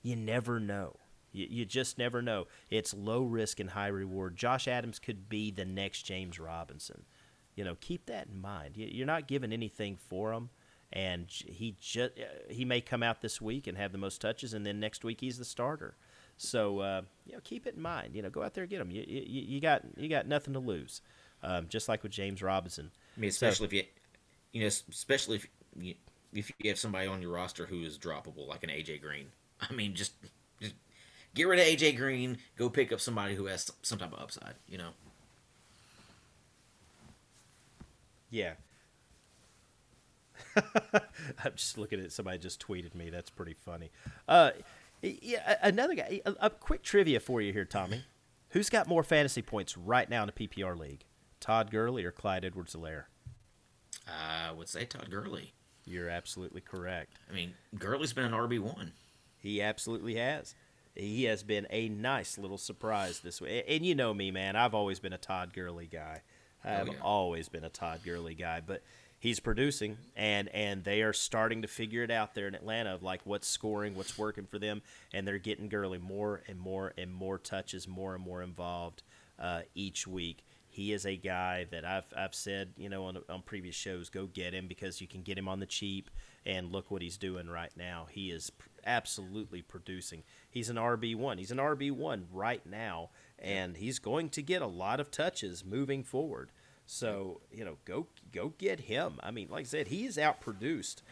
[0.02, 0.96] You never know.
[1.32, 2.46] You, you just never know.
[2.70, 4.36] It's low risk and high reward.
[4.36, 7.04] Josh Adams could be the next James Robinson.
[7.56, 8.76] You know, keep that in mind.
[8.76, 10.50] You- You're not giving anything for him,
[10.94, 12.12] and he just
[12.48, 15.20] he may come out this week and have the most touches, and then next week
[15.20, 15.96] he's the starter.
[16.36, 18.14] So uh, you know, keep it in mind.
[18.14, 18.90] You know, go out there and get him.
[18.90, 21.02] You, you, you got you got nothing to lose.
[21.42, 22.90] Um, just like with James Robinson.
[23.16, 23.82] I mean, So- especially if you,
[24.52, 25.46] you know, especially if
[25.78, 25.94] you,
[26.32, 29.26] if you have somebody on your roster who is droppable, like an AJ Green.
[29.60, 30.12] I mean, just
[30.60, 30.74] just
[31.34, 34.54] get rid of AJ Green, go pick up somebody who has some type of upside.
[34.68, 34.90] You know.
[38.30, 38.54] Yeah.
[40.56, 43.10] I'm just looking at somebody just tweeted me.
[43.10, 43.90] That's pretty funny.
[44.28, 44.50] Uh,
[45.02, 46.20] yeah, another guy.
[46.26, 48.04] A, a quick trivia for you here, Tommy.
[48.50, 51.04] Who's got more fantasy points right now in the PPR league?
[51.40, 53.04] Todd Gurley or Clyde Edwards-Helaire?
[54.08, 55.52] I would say Todd Gurley.
[55.84, 57.18] You're absolutely correct.
[57.30, 58.92] I mean, Gurley's been an RB one.
[59.38, 60.54] He absolutely has.
[60.94, 63.64] He has been a nice little surprise this way.
[63.68, 64.56] And you know me, man.
[64.56, 66.22] I've always been a Todd Gurley guy.
[66.64, 66.98] I've Oh, yeah.
[67.02, 68.62] always been a Todd Gurley guy.
[68.64, 68.82] But
[69.24, 73.02] he's producing, and and they are starting to figure it out there in Atlanta of
[73.02, 74.82] like what's scoring, what's working for them,
[75.14, 79.02] and they're getting Gurley more and more and more touches, more and more involved
[79.38, 80.44] uh, each week.
[80.68, 84.26] He is a guy that I've, I've said, you know, on, on previous shows, go
[84.26, 86.10] get him because you can get him on the cheap.
[86.44, 88.08] And look what he's doing right now.
[88.10, 88.52] He is
[88.84, 90.24] absolutely producing.
[90.50, 91.38] He's an RB1.
[91.38, 96.02] He's an RB1 right now, and he's going to get a lot of touches moving
[96.04, 96.50] forward.
[96.86, 99.14] So, you know, go go get him.
[99.22, 101.02] I mean, like I said, he's outproduced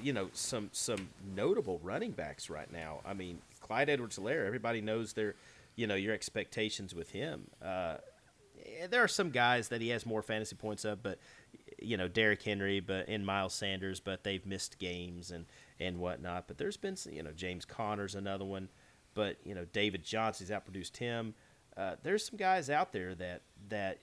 [0.00, 3.00] you know, some some notable running backs right now.
[3.04, 5.34] I mean, Clyde Edwards-Helaire, everybody knows their
[5.74, 7.48] you know your expectations with him.
[7.62, 7.96] Uh,
[8.90, 11.18] there are some guys that he has more fantasy points of, but
[11.80, 15.46] you know Derrick Henry, but in Miles Sanders, but they've missed games and
[15.80, 16.48] and whatnot.
[16.48, 18.68] But there's been you know James Conner's another one,
[19.14, 21.34] but you know David Johnson's outproduced him.
[21.76, 23.98] Uh, there's some guys out there that that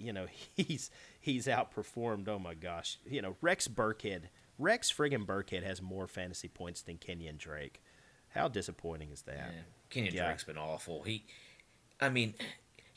[0.00, 0.26] you know
[0.56, 0.90] he's
[1.20, 2.28] he's outperformed.
[2.28, 4.24] Oh my gosh, you know Rex Burkhead,
[4.58, 7.82] Rex friggin' Burkhead has more fantasy points than Kenyan Drake.
[8.28, 9.52] How disappointing is that?
[9.52, 10.26] Man, Kenyan Yeah.
[10.26, 11.02] Drake's been awful.
[11.02, 11.24] He,
[12.00, 12.34] I mean,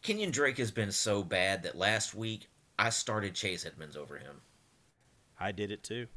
[0.04, 4.42] Kenyan Drake has been so bad that last week I started Chase Edmonds over him.
[5.40, 6.08] I did it too.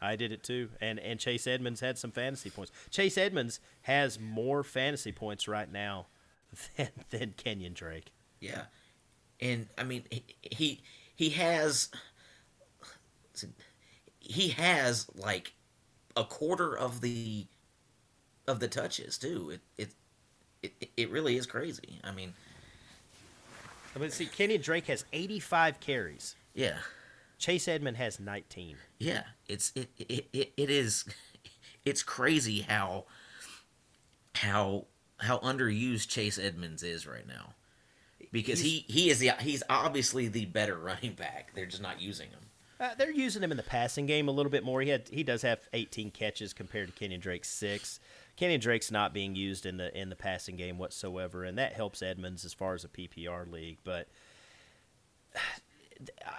[0.00, 0.70] I did it too.
[0.80, 2.72] And and Chase Edmonds had some fantasy points.
[2.90, 6.06] Chase Edmonds has more fantasy points right now
[6.76, 8.12] than than Kenyan Drake.
[8.40, 8.64] Yeah,
[9.40, 10.04] and I mean
[10.42, 10.82] he
[11.12, 11.88] he, has
[14.20, 15.52] he has like
[16.16, 17.46] a quarter of the
[18.46, 19.50] of the touches too.
[19.50, 19.60] It
[20.62, 22.00] it it, it really is crazy.
[22.02, 22.34] I mean,
[23.94, 26.36] I mean, see, Kenny Drake has 85 carries.
[26.54, 26.78] yeah,
[27.38, 28.76] Chase Edmond has 19.
[28.98, 29.24] yeah.
[29.46, 31.04] It's it it, it, it is
[31.84, 33.04] it's crazy how
[34.34, 34.86] how
[35.18, 37.54] how underused Chase Edmonds is right now.
[38.34, 41.52] Because he, he is the he's obviously the better running back.
[41.54, 42.40] They're just not using him.
[42.80, 44.80] Uh, they're using him in the passing game a little bit more.
[44.80, 48.00] He had he does have 18 catches compared to Kenyan Drake's six.
[48.36, 52.02] Kenyan Drake's not being used in the in the passing game whatsoever, and that helps
[52.02, 53.78] Edmonds as far as a PPR league.
[53.84, 54.08] But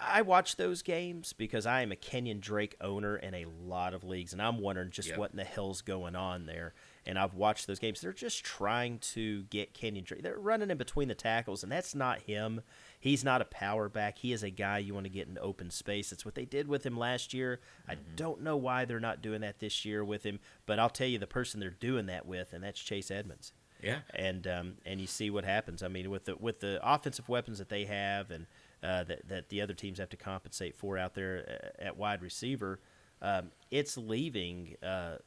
[0.01, 4.03] I watch those games because I am a Kenyan Drake owner in a lot of
[4.03, 5.17] leagues, and I'm wondering just Yep.
[5.17, 6.73] what in the hell's going on there.
[7.07, 8.01] And I've watched those games.
[8.01, 10.23] They're just trying to get Kenyan Drake.
[10.23, 12.61] They're running in between the tackles, and that's not him.
[12.99, 14.17] He's not a power back.
[14.17, 16.09] He is a guy you want to get in open space.
[16.09, 17.59] That's what they did with him last year.
[17.87, 21.05] I don't know why they're not doing that this year with him, but I'll tell
[21.07, 23.53] you the person they're doing that with, and that's Chase Edmonds
[23.83, 23.99] Yeah.
[24.15, 25.83] and um, and you see what happens.
[25.83, 28.47] I mean, with the with the offensive weapons that they have, and
[28.81, 32.23] uh, that that the other teams have to compensate for out there uh, at wide
[32.23, 32.79] receiver,
[33.21, 35.17] um, it's leaving uh,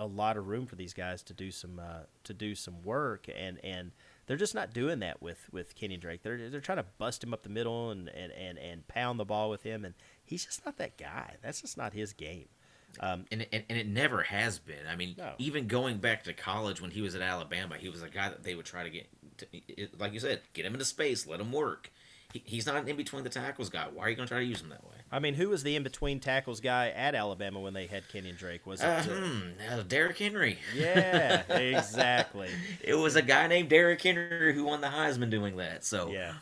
[0.00, 3.26] a lot of room for these guys to do some uh, to do some work,
[3.32, 3.92] and and
[4.26, 6.22] they're just not doing that with with Kenny Drake.
[6.22, 9.24] They're they're trying to bust him up the middle and and and, and pound the
[9.24, 9.94] ball with him, and
[10.24, 11.36] he's just not that guy.
[11.42, 12.48] That's just not his game.
[12.98, 14.86] Um, and, and and it never has been.
[14.90, 15.34] I mean, No.
[15.38, 18.42] even going back to college when he was at Alabama, he was a guy that
[18.42, 19.06] they would try to get,
[19.38, 19.46] to,
[19.98, 21.92] like you said, get him into space, let him work.
[22.32, 23.86] He, he's not an in between the tackles guy.
[23.92, 24.96] Why are you going to try to use him that way?
[25.12, 28.38] I mean, who was the in between tackles guy at Alabama when they had Kenyan
[28.38, 28.66] Drake?
[28.66, 28.86] Was it?
[28.86, 30.58] Uh, hmm, uh, Derrick Henry.
[30.74, 32.48] Yeah, exactly.
[32.82, 35.84] It was a guy named Derrick Henry who won the Heisman doing that.
[35.84, 36.34] So Yeah,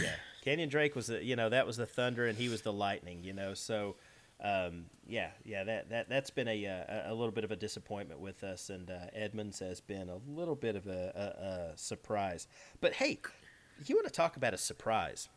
[0.00, 0.14] yeah.
[0.46, 3.24] Kenyan Drake was the you know that was the thunder and he was the lightning.
[3.24, 3.96] You know, so
[4.42, 5.64] um, yeah, yeah.
[5.64, 8.70] That that that's been a, uh, a a little bit of a disappointment with us,
[8.70, 12.46] and uh, Edmonds has been a little bit of a, a, a surprise.
[12.80, 13.18] But hey,
[13.86, 15.28] you want to talk about a surprise?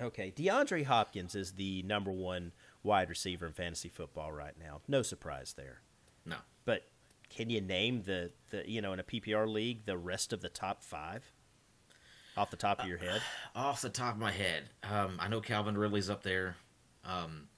[0.00, 4.80] Okay, DeAndre Hopkins is the number one wide receiver in fantasy football right now.
[4.88, 5.80] No surprise there.
[6.24, 6.84] no, But
[7.28, 10.48] can you name the, the you know in a PPR league the rest of the
[10.48, 11.30] top five
[12.36, 13.20] off the top of your head?
[13.54, 16.56] off the top of my head, um, I know Calvin Ridley's up there.
[17.04, 17.48] Um,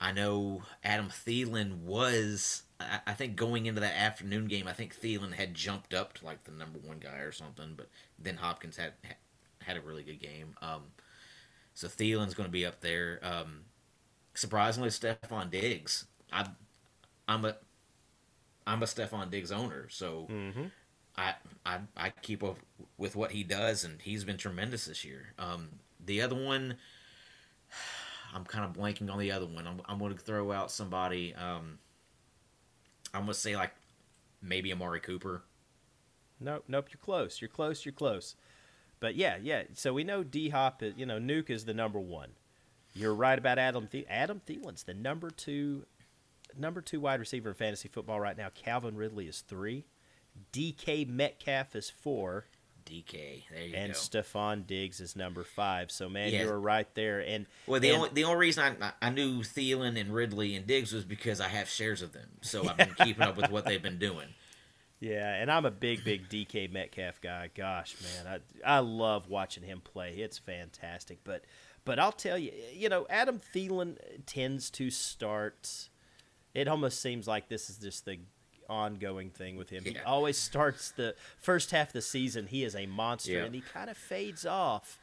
[0.00, 2.62] I know Adam Thielen was.
[2.80, 6.24] I, I think going into that afternoon game, I think Thielen had jumped up to
[6.24, 7.74] like the number one guy or something.
[7.76, 8.92] But then Hopkins had
[9.62, 10.54] had a really good game.
[10.62, 10.82] Um,
[11.74, 13.20] so Thielen's going to be up there.
[13.22, 13.62] Um,
[14.34, 16.06] surprisingly, Stefon Diggs.
[16.32, 16.46] I,
[17.28, 17.56] I'm a
[18.66, 20.26] I'm a Stefon Diggs owner, so
[21.16, 22.58] I, I I keep up
[22.98, 25.34] with what he does, and he's been tremendous this year.
[25.38, 25.68] Um,
[26.04, 26.76] the other one,
[28.34, 29.66] I'm kind of blanking on the other one.
[29.66, 31.34] I'm, I'm going to throw out somebody.
[31.34, 31.78] Um,
[33.16, 33.72] I'm to say like
[34.42, 35.42] maybe Amari Cooper.
[36.40, 36.88] Nope, nope.
[36.90, 37.40] You're close.
[37.40, 37.84] You're close.
[37.84, 38.36] You're close.
[39.00, 39.64] But yeah, yeah.
[39.74, 40.82] So we know D Hop.
[40.82, 42.30] You know, Nuke is the number one.
[42.94, 43.88] You're right about Adam.
[43.90, 45.84] The- Adam Thielen's the number two,
[46.58, 48.48] number two wide receiver in fantasy football right now.
[48.54, 49.84] Calvin Ridley is three.
[50.52, 52.46] DK Metcalf is four.
[52.86, 53.42] DK.
[53.50, 53.78] There you go.
[53.78, 53.98] and go.
[53.98, 55.90] Stefon Diggs is number five.
[55.90, 56.42] So man, Yeah.
[56.42, 57.20] you were right there.
[57.20, 60.66] And well, the and- only the only reason I I knew Thielen and Ridley and
[60.66, 63.64] Diggs was because I have shares of them, so I've been keeping up with what
[63.66, 64.28] they've been doing.
[64.98, 67.50] Yeah, and I'm a big, big DK Metcalf guy.
[67.54, 70.14] Gosh, man, I I love watching him play.
[70.14, 71.18] It's fantastic.
[71.22, 71.44] But
[71.84, 75.90] but I'll tell you, you know, Adam Thielen tends to start.
[76.54, 78.18] It almost seems like this is just the
[78.68, 79.84] ongoing thing with him.
[79.84, 82.46] He always starts the first half of the season.
[82.46, 83.44] He is a monster, Yeah.
[83.44, 84.98] and he kind of fades off.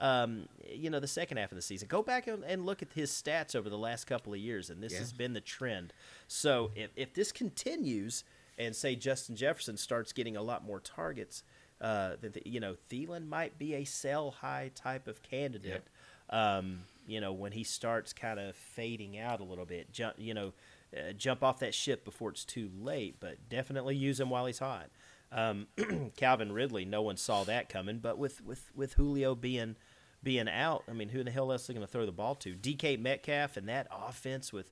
[0.00, 1.86] Um, you know, the second half of the season.
[1.86, 4.92] Go back and, look at his stats over the last couple of years, and this
[4.92, 4.98] Yeah.
[4.98, 5.92] has been the trend.
[6.26, 8.24] So if if this continues,
[8.58, 11.44] and say Justin Jefferson starts getting a lot more targets,
[11.80, 15.84] uh, that you know Thielen might be a sell high type of candidate.
[16.30, 19.88] Um, you know when he starts kind of fading out a little bit,
[20.18, 20.52] you know
[20.96, 24.58] uh, jump off that ship before it's too late, but definitely use him while he's
[24.58, 24.90] hot.
[25.32, 25.66] Um,
[26.16, 29.76] Calvin Ridley, no one saw that coming, but with with with Julio being
[30.22, 32.54] being out, I mean, who the hell else are going to throw the ball to?
[32.54, 34.70] DK Metcalf and that offense with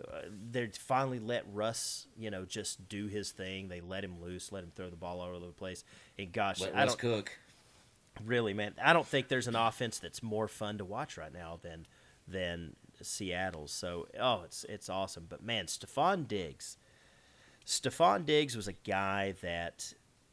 [0.00, 3.68] uh, they finally let Russ, you know, just do his thing.
[3.68, 5.84] They let him loose, let him throw the ball all over the place.
[6.18, 7.38] And gosh, Let I don't cook.
[8.24, 11.58] really, man, I don't think there's an offense that's more fun to watch right now
[11.62, 11.86] than
[12.26, 13.72] than Seattle's.
[13.72, 15.26] So, oh, it's it's awesome.
[15.28, 16.76] But man, Stefon Diggs,
[17.66, 19.92] Stefon Diggs was a guy that,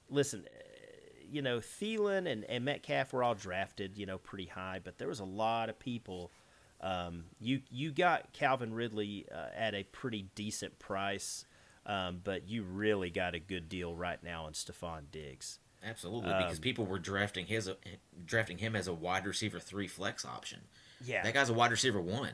[0.09, 4.79] listen, eh, you know, Thielen and, and Metcalf were all drafted, you know, pretty high,
[4.83, 6.31] but there was a lot of people.
[6.81, 11.45] Um, you you got Calvin Ridley uh, at a pretty decent price,
[11.85, 15.59] um, but you really got a good deal right now on Stefon Diggs.
[15.83, 17.69] Absolutely, Um, because people were drafting his
[18.25, 20.61] drafting him as a wide receiver three flex option.
[21.03, 22.33] Yeah, That guy's a wide receiver one.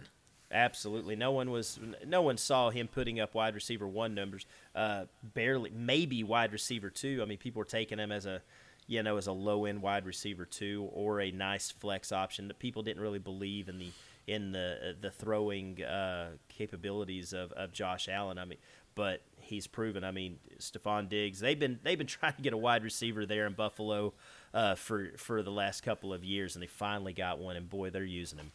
[0.51, 4.45] Absolutely, no one was, no one saw him putting up wide receiver one numbers.
[4.75, 7.19] Uh, barely, maybe wide receiver two.
[7.21, 8.41] I mean, people were taking him as a,
[8.87, 12.47] you know, as a low end wide receiver two or a nice flex option.
[12.47, 13.89] That people didn't really believe in the
[14.27, 18.37] in the the throwing uh, capabilities of, of Josh Allen.
[18.37, 18.59] I mean,
[18.95, 20.03] but he's proven.
[20.03, 21.39] I mean, Stefon Diggs.
[21.39, 24.13] They've been they've been trying to get a wide receiver there in Buffalo
[24.53, 27.55] uh, for for the last couple of years, and they finally got one.
[27.55, 28.51] And boy, they're using him.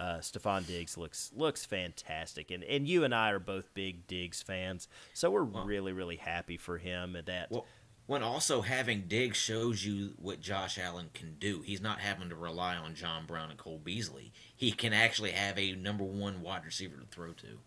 [0.00, 4.40] Uh, Stefon Diggs looks looks fantastic, and and you and I are both big Diggs
[4.40, 7.14] fans, so we're really really happy for him.
[7.14, 7.66] and That Well,
[8.06, 11.60] when also having Diggs shows you what Josh Allen can do.
[11.60, 14.32] He's not having to rely on John Brown and Cole Beasley.
[14.56, 17.58] He can actually have a number one wide receiver to throw to.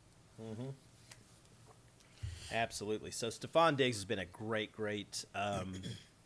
[2.52, 3.12] Absolutely.
[3.12, 5.76] So Stefon Diggs has been a great, great, um,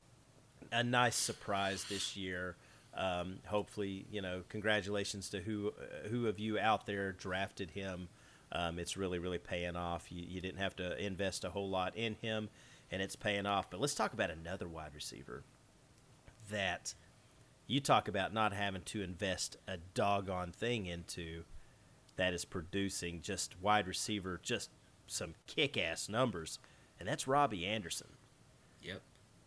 [0.71, 2.55] a nice surprise this year.
[2.97, 8.09] Um, hopefully, you know, congratulations to who uh, who of you out there drafted him.
[8.51, 10.11] Um, it's really, really paying off.
[10.11, 12.49] You, you didn't have to invest a whole lot in him,
[12.91, 13.69] and it's paying off.
[13.69, 15.43] But let's talk about another wide receiver
[16.49, 16.93] that
[17.67, 21.43] you talk about not having to invest a doggone thing into
[22.15, 24.69] that is producing just wide receiver, just
[25.05, 26.59] some kick ass numbers,
[26.99, 28.07] and that's Robbie Anderson.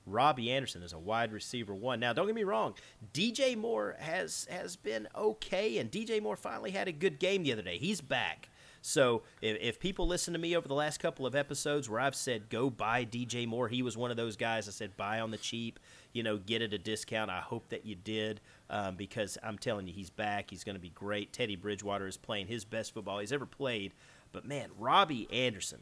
[0.06, 2.00] Robbie Anderson is a wide receiver one.
[2.00, 2.74] Now, don't get me wrong,
[3.12, 7.52] DJ Moore has has been okay, and DJ Moore finally had a good game the
[7.52, 7.78] other day.
[7.78, 8.48] He's back.
[8.82, 12.14] So if, if people listen to me over the last couple of episodes where I've
[12.14, 14.68] said go buy DJ Moore, he was one of those guys.
[14.68, 15.78] I said buy on the cheap,
[16.12, 17.30] you know, get at a discount.
[17.30, 18.40] I hope that you did
[18.70, 20.50] um, because I'm telling you, he's back.
[20.50, 21.32] He's going to be great.
[21.32, 23.92] Teddy Bridgewater is playing his best football he's ever played.
[24.32, 25.80] But man, Robbie Anderson,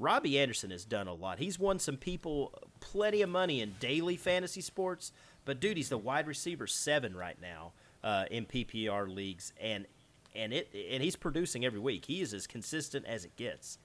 [0.00, 1.38] Robbie Anderson has done a lot.
[1.38, 5.12] He's won some people plenty of money in daily fantasy sports,
[5.44, 7.72] but dude, he's the wide receiver seven right now
[8.02, 9.86] uh, in PPR leagues, and
[10.34, 12.06] and it and he's producing every week.
[12.06, 13.78] He is as consistent as it gets.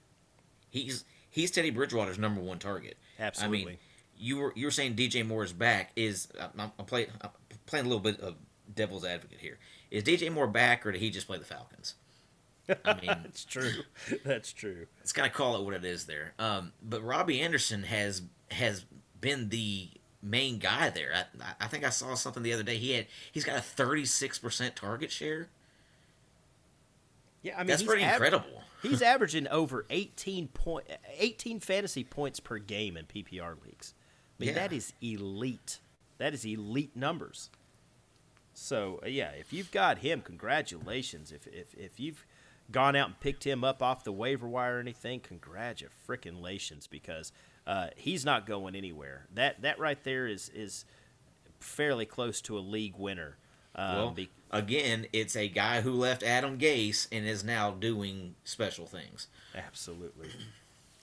[0.70, 2.96] He's he's Teddy Bridgewater's number one target.
[3.20, 3.62] Absolutely.
[3.62, 3.76] I mean,
[4.16, 5.92] you were you were saying DJ Moore is back.
[5.96, 7.30] Is I'm, I'm playing I'm
[7.66, 8.36] playing a little bit of
[8.74, 9.58] devil's advocate here.
[9.90, 11.94] Is DJ Moore back, or did he just play the Falcons?
[12.84, 13.70] I mean, That's true.
[14.24, 14.86] That's true.
[15.00, 16.34] it's got to call it what it is there.
[16.38, 18.84] Um, but Robbie Anderson has has
[19.20, 19.88] been the
[20.22, 21.12] main guy there.
[21.40, 22.76] I, I think I saw something the other day.
[22.78, 25.48] He had he's got a 36 percent target share.
[27.42, 28.62] Yeah, I mean That's he's pretty av- incredible.
[28.82, 30.86] He's averaging over 18 point
[31.18, 33.94] 18 fantasy points per game in PPR leagues.
[34.38, 34.54] I mean Yeah.
[34.56, 35.78] that is elite.
[36.18, 37.50] That is elite numbers.
[38.54, 41.30] So yeah, if you've got him, congratulations.
[41.30, 42.24] If if if you've
[42.70, 47.32] gone out and picked him up off the waiver wire or anything, congratulations because
[47.66, 49.26] uh, he's not going anywhere.
[49.34, 50.84] That that right there is is
[51.60, 53.36] fairly close to a league winner.
[53.74, 58.34] Um, Well, be- again, it's a guy who left Adam Gase and is now doing
[58.44, 59.28] special things.
[59.54, 60.30] Absolutely,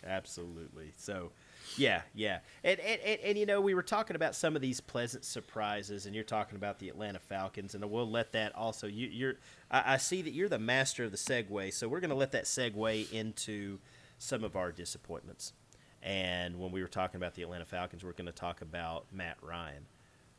[0.06, 0.94] absolutely.
[0.98, 1.32] So,
[1.78, 4.82] Yeah, yeah, and, and and, and you know we were talking about some of these
[4.82, 8.88] pleasant surprises, and you're talking about the Atlanta Falcons, and we'll let that also.
[8.88, 9.34] You, you're,
[9.72, 12.32] I, I see that you're the master of the segue, so we're going to let
[12.34, 13.80] that segue into
[14.18, 15.54] some of our disappointments.
[16.02, 19.38] And when we were talking about the Atlanta Falcons, we're going to talk about Matt
[19.42, 19.86] Ryan.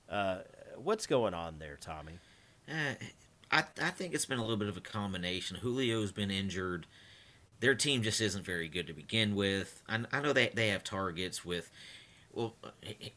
[0.09, 0.39] Uh,
[0.77, 2.19] what's going on there, Tommy?
[2.69, 2.95] Uh,
[3.51, 5.59] I I think it's been a little bit of a combination.
[5.61, 6.87] Julio's been injured.
[7.61, 9.83] Their team just isn't very good to begin with.
[9.89, 11.71] I, I know they they have targets with,
[12.33, 13.09] well, eh, eh,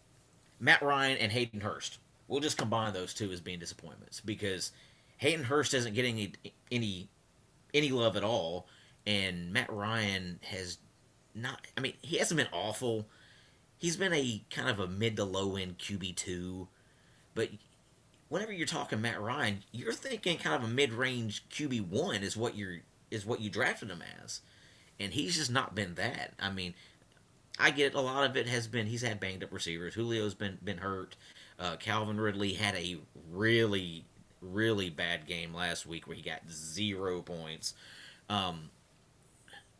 [0.59, 1.99] Matt Ryan and Hayden Hurst.
[2.27, 4.71] We'll just combine those two as being disappointments because
[5.17, 7.09] Hayden Hurst isn't getting any any,
[7.73, 8.67] any love at all,
[9.05, 10.77] and Matt Ryan has
[11.33, 11.65] not.
[11.77, 13.07] I mean, he hasn't been awful.
[13.77, 16.67] He's been a kind of a mid to low end QB two,
[17.35, 17.49] but
[18.29, 22.35] whenever you're talking Matt Ryan, you're thinking kind of a mid range QB one is
[22.35, 22.79] what you're
[23.11, 24.41] is what you drafted him as,
[24.99, 26.33] and he's just not been that.
[26.39, 26.73] I mean,
[27.59, 29.95] I get it, a lot of it has been he's had banged up receivers.
[29.95, 31.15] Julio's been been hurt.
[31.59, 32.97] Uh, Calvin Ridley had a
[33.31, 34.05] really
[34.41, 37.73] really bad game last week where he got zero points.
[38.29, 38.69] Um,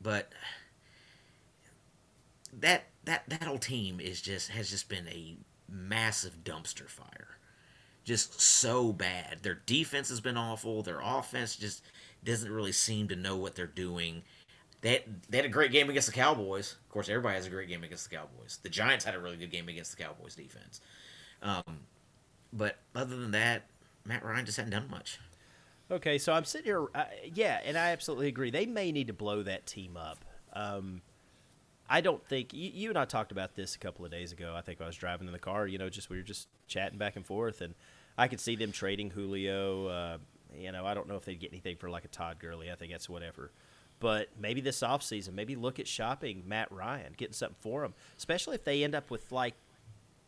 [0.02, 0.32] but
[2.60, 5.36] that that that whole team is just has just been a
[5.70, 7.38] massive dumpster fire.
[8.04, 9.40] Just so bad.
[9.42, 10.82] Their defense has been awful.
[10.82, 11.84] Their offense just
[12.28, 14.24] doesn't really seem to know what they're doing.
[14.82, 16.76] They, they had a great game against the Cowboys.
[16.86, 18.60] Of course, everybody has a great game against the Cowboys.
[18.62, 20.82] The Giants had a really good game against the Cowboys defense.
[21.42, 21.80] Um,
[22.54, 23.64] but other than that,
[24.06, 25.20] Matt Ryan just hadn't done much.
[25.90, 26.86] Okay, so I'm sitting here.
[26.94, 28.52] Uh, yeah, and I absolutely agree.
[28.52, 30.24] They may need to blow that team up.
[30.54, 31.02] Um,
[31.90, 34.54] I don't think you, you, and I talked about this a couple of days ago.
[34.56, 35.66] I think I was driving in the car.
[35.66, 37.74] You know, just we were just chatting back and forth, and
[38.18, 39.88] I could see them trading Julio.
[39.88, 40.18] Uh,
[40.58, 42.72] you know, I don't know if they'd get anything for like a Todd Gurley.
[42.72, 43.52] I think that's whatever.
[44.00, 48.56] But maybe this offseason, maybe look at shopping Matt Ryan, getting something for him, especially
[48.56, 49.56] if they end up with like,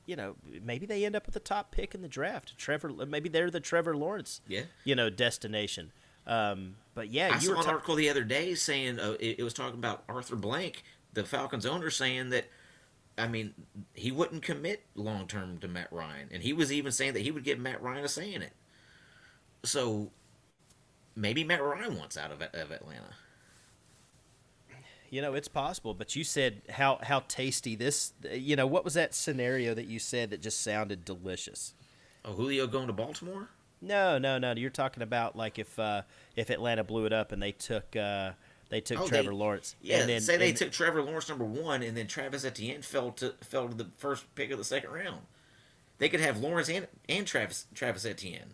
[0.05, 2.57] you know, maybe they end up with the top pick in the draft.
[2.57, 5.91] Trevor, maybe they're the Trevor Lawrence, yeah, you know, destination.
[6.25, 9.43] Um, but yeah, I saw an ta- article the other day saying uh, it, it
[9.43, 12.45] was talking about Arthur Blank, the Falcons owner, saying that
[13.19, 13.53] I mean,
[13.93, 17.31] he wouldn't commit long term to Matt Ryan, and he was even saying that he
[17.31, 18.53] would give Matt Ryan a say in it.
[19.63, 20.11] So
[21.15, 23.15] maybe Matt Ryan wants out of, of Atlanta.
[25.09, 28.13] You know, it's possible, but you said how how tasty this.
[28.31, 31.73] You know, what was that scenario that you said that just sounded delicious?
[32.23, 33.49] Oh, Julio going to Baltimore?
[33.81, 34.53] No, no, no.
[34.53, 36.03] You're talking about like if uh,
[36.35, 38.31] if Atlanta blew it up and they took uh,
[38.69, 39.75] they took oh, Trevor they, Lawrence.
[39.81, 43.11] Yeah, and then, say they took Trevor Lawrence number one, and then Travis Etienne fell
[43.13, 45.21] to fell to the first pick of the second round.
[45.97, 48.53] They could have Lawrence and and Travis Travis Etienne.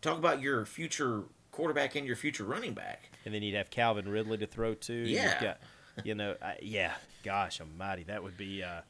[0.00, 1.24] Talk about your future
[1.58, 3.10] quarterback and your future running back.
[3.24, 4.94] And then you'd have Calvin Ridley to throw to.
[4.94, 5.42] Yeah.
[5.42, 5.58] Got,
[6.04, 6.92] you know, uh, yeah.
[7.24, 8.62] Gosh Almighty, that would be.
[8.62, 8.82] Uh,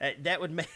[0.00, 0.68] uh that would make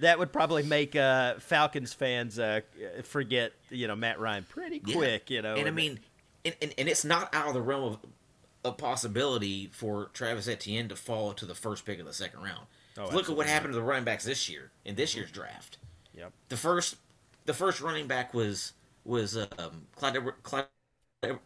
[0.00, 2.60] that would probably make uh, Falcons fans uh,
[3.04, 5.30] forget you know Matt Ryan pretty quick.
[5.30, 5.36] Yeah.
[5.36, 6.00] You know, and, and I mean,
[6.44, 7.98] and, and, and, it's not out of the realm of
[8.64, 12.66] a possibility for Travis Etienne to fall to the first pick of the second round.
[12.98, 15.78] Oh, Look at what happened to the running backs this year in this year's draft.
[16.16, 16.32] Yep.
[16.48, 16.96] The first
[17.46, 18.72] the first running back was
[19.08, 20.66] was um, Clyde, Edward, Clyde,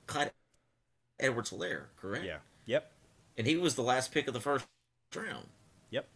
[0.07, 0.33] Clyde
[1.21, 2.25] Edwards-Helaire, correct?
[2.25, 2.39] Yeah.
[2.67, 2.93] Yep.
[3.39, 4.67] And he was the last pick of the first
[5.15, 5.47] round.
[5.91, 6.07] Yep.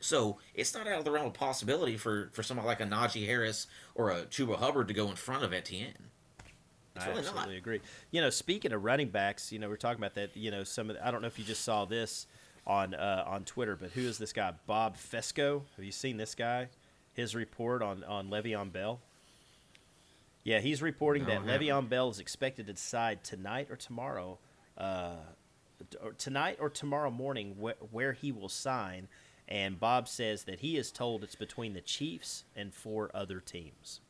[0.00, 3.26] So it's not out of the realm of possibility for, for somebody like a Najee
[3.26, 6.10] Harris or a Chuba Hubbard to go in front of Etienne.
[6.94, 7.58] It's I really absolutely not.
[7.58, 7.80] agree.
[8.10, 10.36] You know, speaking of running backs, you know, we're talking about that.
[10.36, 12.26] You know, some of the, I don't know if you just saw this
[12.66, 14.52] on uh, on Twitter, but who is this guy?
[14.66, 15.62] Bob Fescoe.
[15.76, 16.68] Have you seen this guy?
[17.14, 19.00] His report on on Le'Veon Bell.
[20.44, 24.38] Yeah, he's reporting no, that Le'Veon Bell is expected to decide tonight or tomorrow,
[24.76, 25.16] uh,
[26.02, 29.08] or tonight or tomorrow morning wh- where he will sign.
[29.48, 34.00] And Bob says that he is told it's between the Chiefs and four other teams.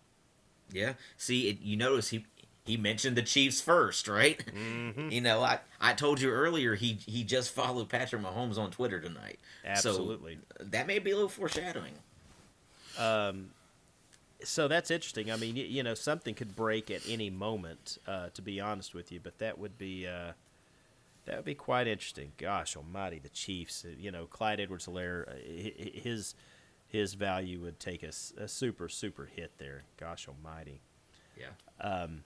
[0.71, 0.95] Yeah.
[1.17, 2.25] See, it, you notice he
[2.65, 4.43] he mentioned the Chiefs first, right?
[4.47, 5.09] Mm-hmm.
[5.11, 9.01] You know, I, I told you earlier he he just followed Patrick Mahomes on Twitter
[9.01, 9.39] tonight.
[9.65, 10.39] Absolutely.
[10.59, 11.95] So that may be a little foreshadowing.
[12.99, 13.51] Um,
[14.45, 15.31] so that's interesting.
[15.31, 17.99] I mean, you, know, something could break at any moment.
[18.07, 20.33] Uh, to be honest with you, but that would be uh,
[21.27, 22.33] that would be quite interesting.
[22.37, 23.85] Gosh Almighty, the Chiefs.
[23.85, 26.35] Uh, you know, Clyde Edwards-Helaire, uh, his
[26.89, 29.85] his value would take a, a, super super hit there.
[29.99, 30.81] Gosh Almighty.
[31.39, 31.47] Yeah.
[31.81, 32.25] Um,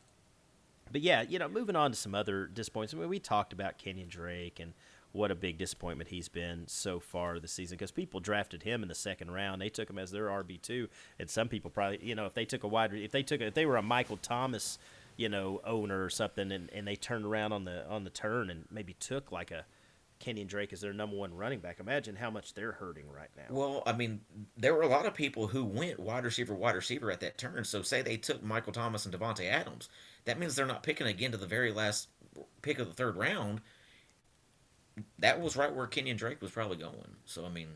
[0.90, 2.94] but yeah, you know, moving on to some other disappointments.
[2.94, 4.72] I mean, we talked about Kenyan Drake and
[5.16, 8.88] what a big disappointment he's been so far this season because people drafted him in
[8.88, 9.60] the second round.
[9.60, 10.88] They took him as their RB two,
[11.18, 13.54] and some people probably, you know, if they took a wide, if they took, if
[13.54, 14.78] they were a Michael Thomas,
[15.16, 18.50] you know, owner or something, and, and they turned around on the on the turn
[18.50, 19.64] and maybe took like a
[20.20, 21.80] Kenyan Drake as their number one running back.
[21.80, 23.44] Imagine how much they're hurting right now.
[23.50, 24.20] Well, I mean,
[24.56, 27.64] there were a lot of people who went wide receiver, wide receiver at that turn.
[27.64, 29.88] So, say they took Michael Thomas and Davante Adams,
[30.24, 32.08] that means they're not picking again to the very last
[32.62, 33.60] pick of the third round.
[35.18, 37.16] That was right where Kenyan Drake was probably going.
[37.24, 37.68] So, I mean,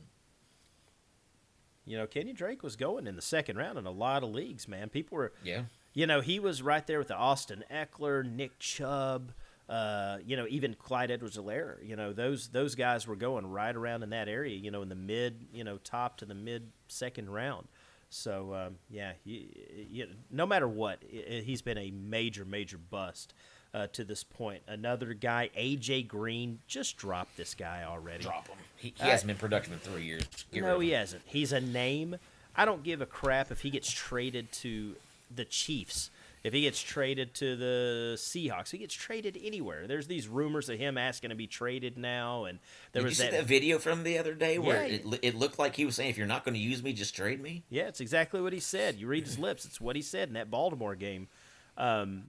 [1.84, 4.68] you know, Kenyan Drake was going in the second round in a lot of leagues,
[4.68, 4.88] man.
[4.88, 9.32] People were, yeah, you know, he was right there with the Austin Ekeler, Nick Chubb.
[9.68, 14.02] Uh, you know, even Clyde Edwards-Helaire, you know, those those guys were going right around
[14.02, 17.30] in that area, you know, in the mid, you know, top to the mid second
[17.30, 17.68] round.
[18.08, 19.46] So um, yeah, you,
[19.88, 23.32] you, no matter what, it, he's been a major, major bust
[23.74, 24.62] uh, to this point.
[24.66, 28.24] Another guy, AJ Green, just dropped this guy already.
[28.24, 28.56] Drop him.
[28.76, 30.24] He, he hasn't been productive in three years.
[30.52, 31.22] Get no, he hasn't.
[31.26, 32.16] He's a name.
[32.56, 34.96] I don't give a crap if he gets traded to
[35.34, 36.10] the Chiefs
[36.42, 39.86] if he gets traded to the Seahawks, he gets traded anywhere.
[39.86, 42.58] There's these rumors of him asking to be traded now, and
[42.92, 45.00] there Did was you that, see that video from the other day where Yeah.
[45.12, 47.14] it, it looked like he was saying, "If you're not going to use me, just
[47.14, 48.96] trade me." Yeah, it's exactly what he said.
[48.96, 51.28] You read his lips; it's what he said in that Baltimore game.
[51.76, 52.24] Um,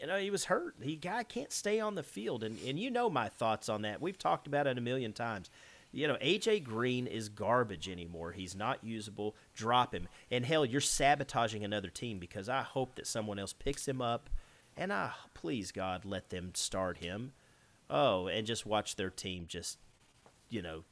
[0.00, 0.74] you know, he was hurt.
[0.80, 4.00] He guy can't stay on the field, and and you know my thoughts on that.
[4.00, 5.50] We've talked about it a million times.
[5.90, 8.32] You know, AJ Green is garbage anymore.
[8.32, 9.34] He's not usable.
[9.54, 10.06] Drop him.
[10.30, 14.28] And hell, you're sabotaging another team because I hope that someone else picks him up,
[14.76, 17.32] and I please God let them start him.
[17.88, 19.78] Oh, and just watch their team just,
[20.50, 20.84] you know,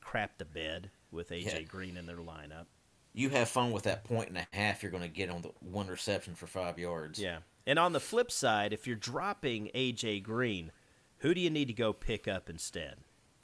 [0.00, 1.62] crap the bed with AJ Yeah.
[1.62, 2.66] Green in their lineup.
[3.14, 5.52] You have fun with that point and a half you're going to get on the
[5.60, 7.18] one reception for five yards.
[7.20, 7.38] Yeah.
[7.66, 10.70] And on the flip side, if you're dropping AJ Green,
[11.18, 12.96] who do you need to go pick up instead?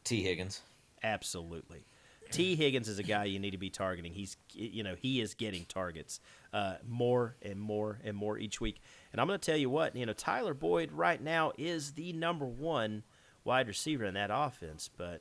[0.04, 0.60] Tee Higgins.
[1.02, 1.84] Absolutely.
[2.30, 4.12] Tee Higgins is a guy you need to be targeting.
[4.12, 6.18] He's, you know, he is getting targets
[6.52, 8.80] uh, more and more and more each week.
[9.12, 12.12] And I'm going to tell you what, you know, Tyler Boyd right now is the
[12.14, 13.02] number one
[13.44, 14.88] wide receiver in that offense.
[14.96, 15.20] But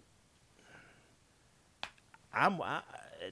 [2.33, 2.81] I'm I,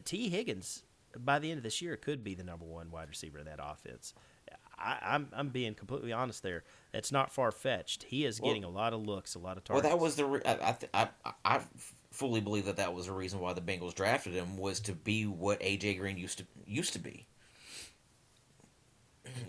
[0.03, 0.83] Tee Higgins
[1.17, 3.59] by the end of this year could be the number one wide receiver in that
[3.63, 4.13] offense.
[4.80, 6.64] I, I'm I'm being completely honest there.
[6.93, 8.03] It's not far fetched.
[8.03, 9.84] He is getting a lot of looks, a lot of targets.
[9.84, 10.26] Well, that was the.
[10.26, 11.07] Re- I, I, th- I
[11.45, 11.61] I
[12.11, 15.26] fully believe that that was the reason why the Bengals drafted him was to be
[15.26, 17.26] what AJ Green used to used to be.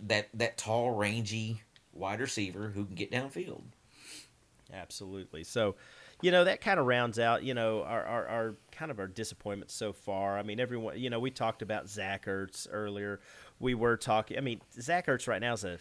[0.06, 1.62] That that tall, rangy
[1.92, 3.62] wide receiver who can get downfield.
[4.72, 5.44] Absolutely.
[5.44, 5.74] So,
[6.22, 9.06] you know, that kind of rounds out, you know, our, our, our kind of our
[9.06, 10.38] disappointment so far.
[10.38, 13.20] I mean, everyone, you know, we talked about Zach Ertz earlier.
[13.58, 15.78] We were talking, I mean, Zach Ertz right now is a,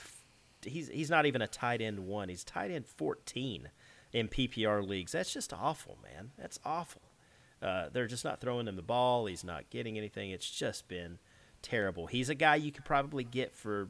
[0.63, 2.29] he's, he's not even a tight end one.
[2.29, 3.69] He's tight end 14
[4.13, 5.11] in PPR leagues.
[5.11, 6.31] That's just awful, man.
[6.37, 7.01] That's awful.
[7.61, 9.25] Uh, they're just not throwing him the ball.
[9.25, 10.31] He's not getting anything.
[10.31, 11.19] It's just been
[11.61, 12.07] terrible.
[12.07, 13.89] He's a guy you could probably get for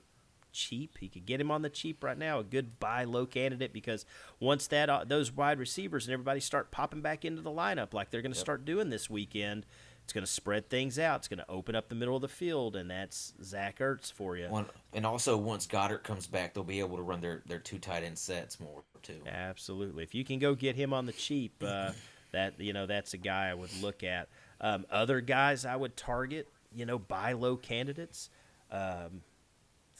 [0.52, 0.98] cheap.
[1.00, 4.06] He could get him on the cheap right now, a good buy low candidate because
[4.40, 8.10] once that uh, those wide receivers and everybody start popping back into the lineup like
[8.10, 9.66] they're going to start doing this weekend,
[10.04, 11.18] it's going to spread things out.
[11.18, 14.36] It's going to open up the middle of the field, and that's Zach Ertz for
[14.36, 14.48] you.
[14.50, 17.78] One, and also once Goedert comes back, they'll be able to run their, their two
[17.78, 19.22] tight end sets more too.
[19.28, 20.04] Absolutely.
[20.04, 21.92] If you can go get him on the cheap, uh,
[22.32, 24.30] that you know that's a guy I would look at.
[24.62, 28.30] Um, other guys I would target, you know, buy low candidates.
[28.72, 29.22] Um,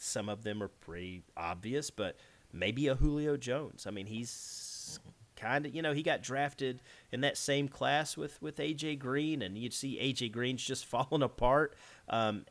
[0.00, 2.16] some of them are pretty obvious, but
[2.52, 3.86] maybe a Julio Jones.
[3.86, 4.98] I mean, he's
[5.36, 6.80] kind of you know he got drafted
[7.12, 11.22] in that same class with with AJ Green, and you'd see AJ Green's just falling
[11.22, 11.74] apart.
[12.08, 12.44] Um,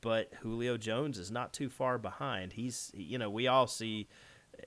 [0.00, 2.52] but Julio Jones is not too far behind.
[2.52, 4.08] He's you know we all see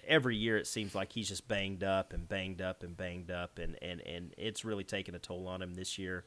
[0.06, 3.58] every year it seems like he's just banged up and banged up and banged up
[3.60, 6.26] and and and it's really taken a toll on him this year.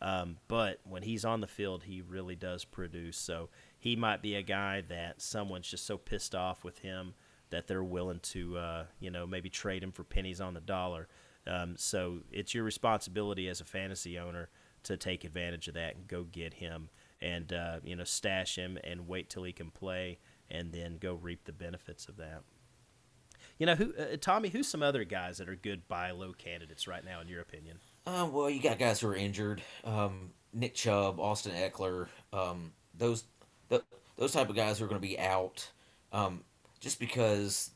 [0.00, 3.16] Um, but when he's on the field, he really does produce.
[3.16, 3.48] So
[3.78, 7.14] he might be a guy that someone's just so pissed off with him
[7.50, 11.08] that they're willing to, uh, you know, maybe trade him for pennies on the dollar.
[11.46, 14.50] Um, so it's your responsibility as a fantasy owner
[14.84, 16.90] to take advantage of that and go get him
[17.20, 20.18] and uh, you know stash him and wait till he can play
[20.50, 22.42] and then go reap the benefits of that.
[23.58, 24.50] You know, who uh, Tommy?
[24.50, 27.78] Who's some other guys that are good buy low candidates right now, in your opinion?
[28.06, 29.62] Uh, well, you got guys who are injured.
[29.84, 33.24] Um, Nick Chubb, Austin Ekeler, um, those
[33.68, 33.82] th-
[34.16, 35.68] those type of guys are going to be out,
[36.12, 36.42] um,
[36.80, 37.70] just because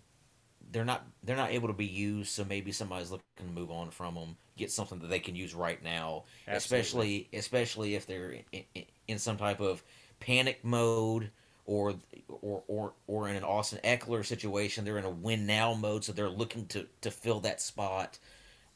[0.70, 2.30] they're not they're not able to be used.
[2.30, 5.54] So maybe somebody's looking to move on from them, get something that they can use
[5.54, 6.24] right now.
[6.46, 9.82] Especially especially if they're in, in, in some type of
[10.20, 11.30] panic mode.
[11.64, 11.94] Or,
[12.28, 16.12] or, or, or in an Austin Ekeler situation, they're in a win now mode, so
[16.12, 18.18] they're looking to, to fill that spot.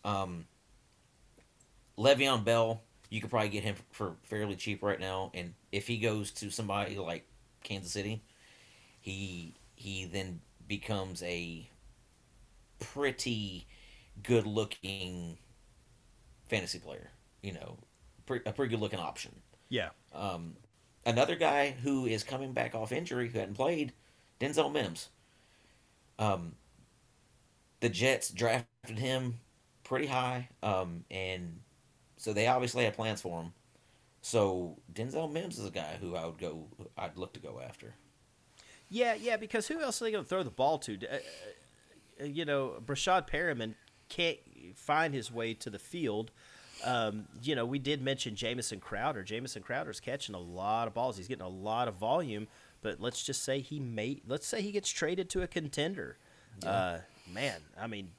[0.05, 0.47] Um,
[1.99, 2.81] Le'Veon Bell,
[3.11, 6.51] you could probably get him for fairly cheap right now, and if he goes to
[6.51, 7.27] somebody like
[7.63, 8.23] Kansas City,
[9.01, 11.69] he he then becomes a
[12.81, 13.67] pretty
[14.23, 15.37] good looking
[16.49, 17.11] fantasy player.
[17.43, 17.77] You know,
[18.25, 19.33] pre- a pretty good looking option.
[19.69, 19.91] Yeah.
[20.15, 20.57] Um,
[21.05, 23.93] another guy who is coming back off injury who hadn't played,
[24.41, 25.11] Denzel Mims.
[26.19, 26.53] Um,
[27.81, 29.41] the Jets drafted him
[29.85, 31.61] pretty high, um, and
[32.17, 33.53] so they obviously had plans for him.
[34.27, 36.67] So Denzel Mims is a guy who I would go,
[36.99, 37.95] I'd look to go after.
[38.89, 40.97] Yeah, yeah, because who else are they going to throw the ball to?
[40.97, 41.19] Uh,
[42.21, 43.75] uh, you know, Breshad Perriman
[44.09, 44.39] can't
[44.75, 46.33] find his way to the field.
[46.83, 49.23] Um, you know, we did mention Jamison Crowder.
[49.23, 51.17] Jamison Crowder's catching a lot of balls.
[51.17, 52.49] He's getting a lot of volume.
[52.83, 54.23] But let's just say he may.
[54.27, 56.19] Let's say he gets traded to a contender.
[56.65, 56.69] Yeah.
[56.69, 56.99] Uh,
[57.33, 58.11] man, I mean,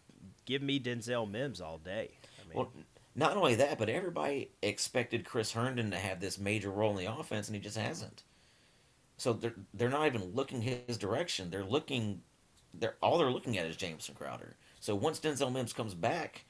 [0.46, 2.12] give me Denzel Mims all day.
[2.40, 2.72] I mean, well,
[3.18, 7.12] not only that, but everybody expected Chris Herndon to have this major role in the
[7.12, 8.24] offense, and he just hasn't.
[9.18, 11.50] So they're they're not even looking his direction.
[11.50, 12.22] They're looking,
[12.76, 14.56] they're all they're looking at is Jamison Crowder.
[14.80, 16.46] So once Denzel Mims comes back,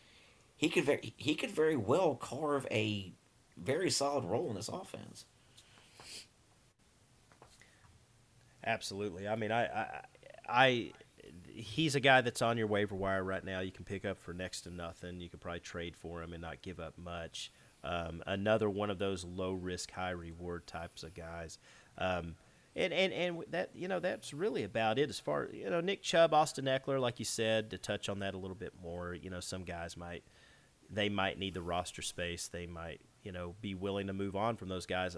[0.58, 3.14] he could very he could very well carve a
[3.56, 5.24] very solid role in this offense.
[8.66, 9.30] Absolutely.
[9.30, 10.02] I mean, I, I,
[10.50, 10.92] I,
[11.58, 13.60] he's a guy that's on your waiver wire right now.
[13.60, 15.20] You can pick up for next to nothing.
[15.20, 17.52] You could probably trade for him and not give up much.
[17.84, 21.58] Um, another one of those low risk, high reward types of guys.
[21.98, 22.36] Um,
[22.76, 26.04] and, and, and that you know that's really about it as far you know Nick
[26.04, 29.16] Chubb, Austin Ekeler, like you said, to touch on that a little bit more.
[29.16, 30.24] You know, some guys might
[30.90, 32.48] they might need the roster space.
[32.48, 35.18] They might you know be willing to move on from those guys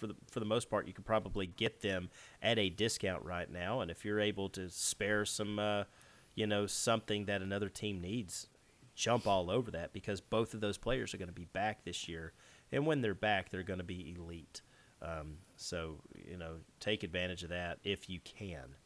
[0.00, 2.08] for the for the most part, you could probably get them
[2.42, 3.80] at a discount right now.
[3.80, 5.84] And if you're able to spare some, uh,
[6.34, 8.48] you know, something that another team needs,
[8.94, 12.08] jump all over that because both of those players are going to be back this
[12.08, 12.32] year,
[12.72, 14.62] and when they're back, they're going to be elite.
[15.02, 18.76] Um, so you know, take advantage of that if you can.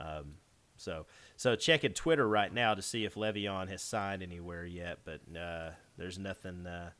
[0.00, 0.34] Um,
[0.76, 5.20] so so checking Twitter right now to see if Le'Veon has signed anywhere yet, but
[5.38, 6.90] uh, there's nothing uh,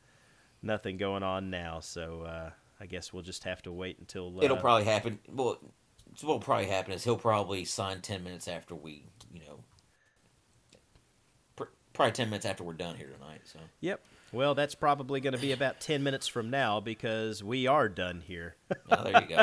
[0.62, 1.80] nothing going on now.
[1.80, 2.50] So uh,
[2.82, 4.38] I guess we'll just have to wait until.
[4.38, 5.20] Uh, It'll probably happen.
[5.30, 5.58] Well,
[6.20, 9.60] what'll probably happen is he'll probably sign ten minutes after we, you know,
[11.54, 13.42] pr- probably ten minutes after we're done here tonight.
[13.44, 13.60] So.
[13.80, 14.00] Yep.
[14.32, 18.20] Well, that's probably going to be about ten minutes from now because we are done
[18.26, 18.56] here.
[18.90, 19.42] oh, there you go.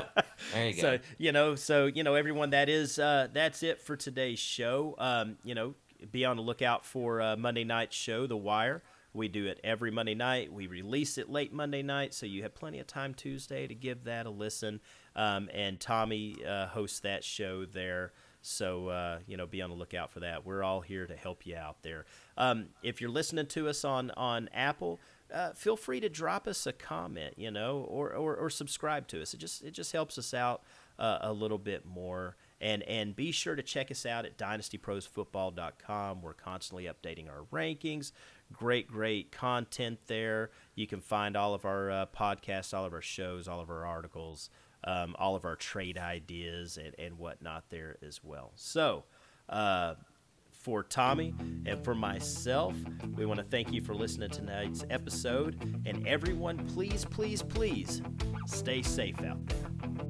[0.53, 0.81] There you go.
[0.81, 4.95] So you know, so you know, everyone, that is uh, that's it for today's show.
[4.97, 5.75] Um, you know,
[6.11, 8.83] be on the lookout for uh, Monday night show, The Wire.
[9.13, 10.53] We do it every Monday night.
[10.53, 14.03] We release it late Monday night, so you have plenty of time Tuesday to give
[14.03, 14.79] that a listen.
[15.15, 18.13] Um, and Tommy uh, hosts that show there.
[18.41, 20.45] So, uh, you know, be on the lookout for that.
[20.45, 22.05] We're all here to help you out there.
[22.37, 24.99] Um, if you're listening to us on, on Apple,
[25.33, 29.21] uh, feel free to drop us a comment, you know, or, or, or subscribe to
[29.21, 29.33] us.
[29.33, 30.63] It just, it just helps us out
[30.97, 32.35] uh, a little bit more.
[32.61, 36.21] And, and be sure to check us out at dynastyprosfootball.com.
[36.21, 38.11] We're constantly updating our rankings.
[38.51, 40.51] Great, great content there.
[40.75, 43.85] You can find all of our uh, podcasts, all of our shows, all of our
[43.85, 44.49] articles,
[44.83, 48.51] um, all of our trade ideas, and, and whatnot there as well.
[48.55, 49.03] So,
[49.47, 49.95] uh,
[50.51, 51.33] for Tommy
[51.65, 52.75] and for myself,
[53.15, 55.81] we want to thank you for listening to tonight's episode.
[55.85, 58.01] And everyone, please, please, please
[58.45, 60.08] stay safe out there.